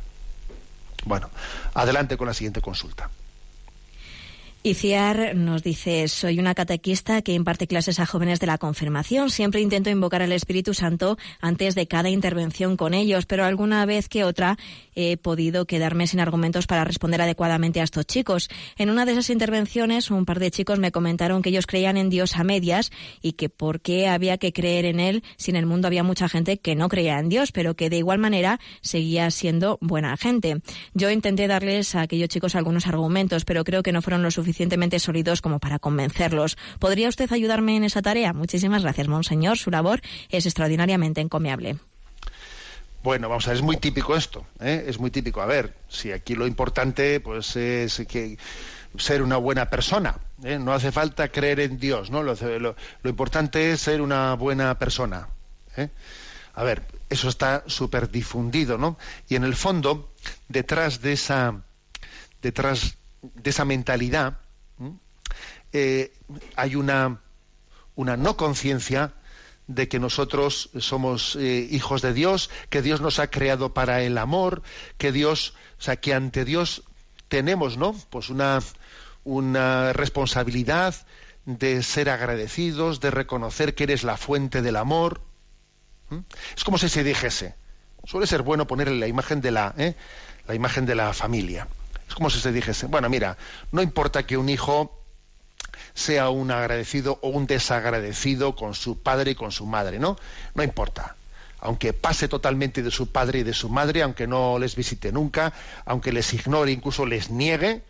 [1.03, 1.29] Bueno,
[1.73, 3.09] adelante con la siguiente consulta.
[4.65, 9.29] Iciar nos dice, soy una catequista que imparte clases a jóvenes de la confirmación.
[9.29, 14.07] Siempre intento invocar al Espíritu Santo antes de cada intervención con ellos, pero alguna vez
[14.07, 14.57] que otra
[14.95, 18.47] he podido quedarme sin argumentos para responder adecuadamente a estos chicos.
[18.77, 22.09] En una de esas intervenciones, un par de chicos me comentaron que ellos creían en
[22.09, 22.89] Dios a medias
[23.21, 26.29] y que por qué había que creer en Él si en el mundo había mucha
[26.29, 30.61] gente que no creía en Dios, pero que de igual manera seguía siendo buena gente.
[30.93, 34.99] Yo intenté darles a aquellos chicos algunos argumentos, pero creo que no fueron lo suficientemente
[34.99, 36.57] sólidos como para convencerlos.
[36.77, 38.33] ¿Podría usted ayudarme en esa tarea?
[38.33, 39.57] Muchísimas gracias, Monseñor.
[39.57, 39.99] Su labor
[40.29, 41.77] es extraordinariamente encomiable.
[43.01, 44.85] Bueno, vamos a ver, es muy típico esto, ¿eh?
[44.87, 45.41] es muy típico.
[45.41, 48.37] A ver, si aquí lo importante pues es que
[48.97, 50.59] ser una buena persona, ¿eh?
[50.59, 52.21] no hace falta creer en Dios, ¿no?
[52.21, 55.29] Lo, importante es ser una buena persona.
[55.75, 55.89] ¿eh?
[56.53, 58.97] A ver, eso está súper difundido, ¿no?
[59.27, 60.13] Y en el fondo,
[60.47, 61.63] detrás de esa,
[62.41, 64.37] detrás de esa mentalidad,
[66.55, 67.21] hay una,
[67.95, 69.13] una no conciencia
[69.67, 74.17] de que nosotros somos eh, hijos de Dios, que Dios nos ha creado para el
[74.17, 74.61] amor,
[74.97, 76.83] que Dios, o sea, que ante Dios
[77.27, 77.95] tenemos, ¿no?
[78.09, 78.59] Pues una,
[79.23, 80.95] una responsabilidad
[81.45, 85.21] de ser agradecidos, de reconocer que eres la fuente del amor.
[86.55, 87.55] Es como si se dijese,
[88.05, 89.95] suele ser bueno ponerle la imagen de la, ¿eh?
[90.47, 91.67] la imagen de la familia.
[92.13, 93.39] Es como si se dijese, bueno, mira,
[93.71, 95.01] no importa que un hijo
[95.95, 100.15] sea un agradecido o un desagradecido con su padre y con su madre, ¿no?
[100.53, 101.15] No importa.
[101.59, 105.53] Aunque pase totalmente de su padre y de su madre, aunque no les visite nunca,
[105.85, 107.81] aunque les ignore, incluso les niegue,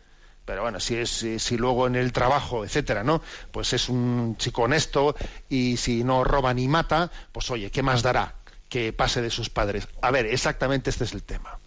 [0.45, 3.21] pero bueno, si es si, luego en el trabajo, etcétera, ¿no?
[3.51, 5.17] Pues es un chico honesto
[5.49, 8.35] y si no roba ni mata, pues oye, ¿qué más dará
[8.69, 9.89] que pase de sus padres?
[10.01, 11.59] A ver, exactamente este es el tema.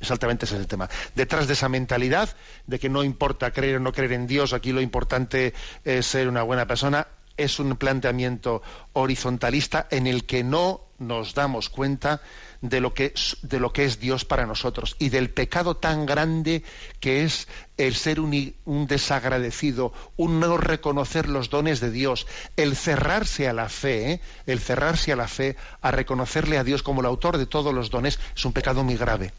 [0.00, 0.88] Exactamente ese es el tema.
[1.14, 2.28] Detrás de esa mentalidad
[2.66, 6.28] de que no importa creer o no creer en Dios, aquí lo importante es ser
[6.28, 12.22] una buena persona, es un planteamiento horizontalista en el que no nos damos cuenta
[12.62, 16.64] de lo que es, Dios para nosotros y del pecado tan grande
[17.00, 22.26] que es el ser un, un, desagradecido, un no reconocer los dones de Dios,
[22.56, 24.20] el cerrarse a la fe, ¿eh?
[24.46, 27.90] el cerrarse a la fe, a reconocerle a Dios como el autor de todos los
[27.90, 29.32] dones, es un pecado muy grave.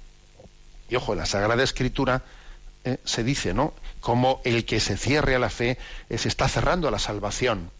[0.89, 2.23] Y ojo, en la Sagrada Escritura
[2.83, 2.97] ¿eh?
[3.03, 3.73] se dice, ¿no?
[3.99, 5.77] Como el que se cierre a la fe
[6.09, 7.71] eh, se está cerrando a la salvación.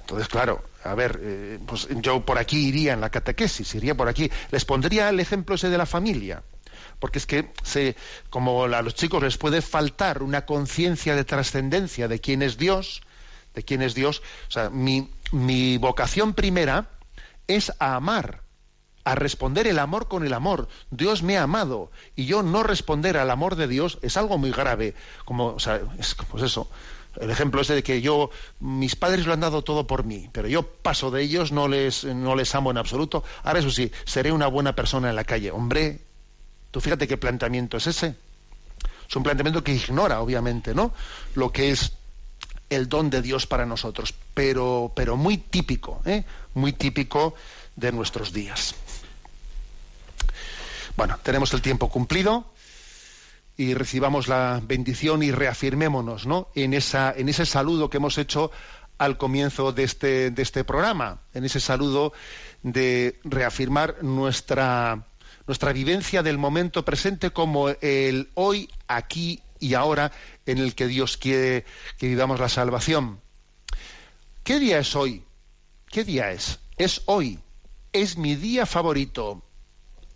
[0.00, 4.08] Entonces, claro, a ver, eh, pues yo por aquí iría en la catequesis, iría por
[4.08, 4.30] aquí.
[4.50, 6.42] Les pondría el ejemplo ese de la familia.
[6.98, 7.94] Porque es que, se,
[8.30, 13.02] como a los chicos les puede faltar una conciencia de trascendencia de quién es Dios,
[13.54, 16.88] de quién es Dios, o sea, mi, mi vocación primera
[17.46, 18.40] es a amar,
[19.04, 20.68] a responder el amor con el amor.
[20.90, 24.50] Dios me ha amado y yo no responder al amor de Dios es algo muy
[24.50, 24.94] grave.
[25.24, 26.68] Como, o sea, es, pues eso,
[27.20, 28.30] el ejemplo es de que yo,
[28.60, 32.04] mis padres lo han dado todo por mí, pero yo paso de ellos, no les,
[32.04, 33.24] no les amo en absoluto.
[33.42, 35.50] Ahora eso sí, seré una buena persona en la calle.
[35.50, 36.00] Hombre,
[36.70, 38.14] tú fíjate qué planteamiento es ese.
[39.08, 40.92] Es un planteamiento que ignora, obviamente, ¿no?
[41.34, 41.92] Lo que es
[42.70, 46.24] el don de Dios para nosotros, pero, pero muy típico, ¿eh?
[46.54, 47.34] muy típico
[47.78, 48.74] de nuestros días.
[50.96, 52.44] Bueno, tenemos el tiempo cumplido
[53.56, 56.48] y recibamos la bendición y reafirmémonos ¿no?
[56.54, 58.50] en, esa, en ese saludo que hemos hecho
[58.98, 62.12] al comienzo de este, de este programa, en ese saludo
[62.64, 65.06] de reafirmar nuestra,
[65.46, 70.10] nuestra vivencia del momento presente como el hoy, aquí y ahora
[70.46, 71.64] en el que Dios quiere
[71.96, 73.20] que vivamos la salvación.
[74.42, 75.22] ¿Qué día es hoy?
[75.88, 76.58] ¿Qué día es?
[76.76, 77.38] Es hoy.
[77.92, 79.42] Es mi día favorito.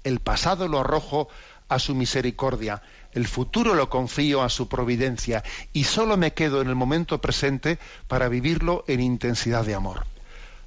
[0.05, 1.29] El pasado lo arrojo
[1.69, 6.69] a su misericordia el futuro lo confío a su providencia y solo me quedo en
[6.69, 10.07] el momento presente para vivirlo en intensidad de amor.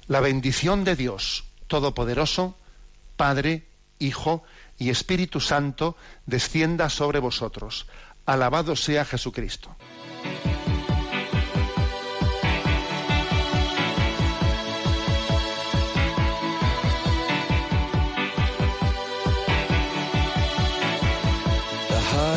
[0.06, 2.56] La bendición de Dios Todopoderoso,
[3.16, 3.66] Padre,
[3.98, 4.44] Hijo
[4.78, 5.96] y Espíritu Santo,
[6.26, 7.86] descienda sobre vosotros.
[8.24, 9.74] Alabado sea Jesucristo.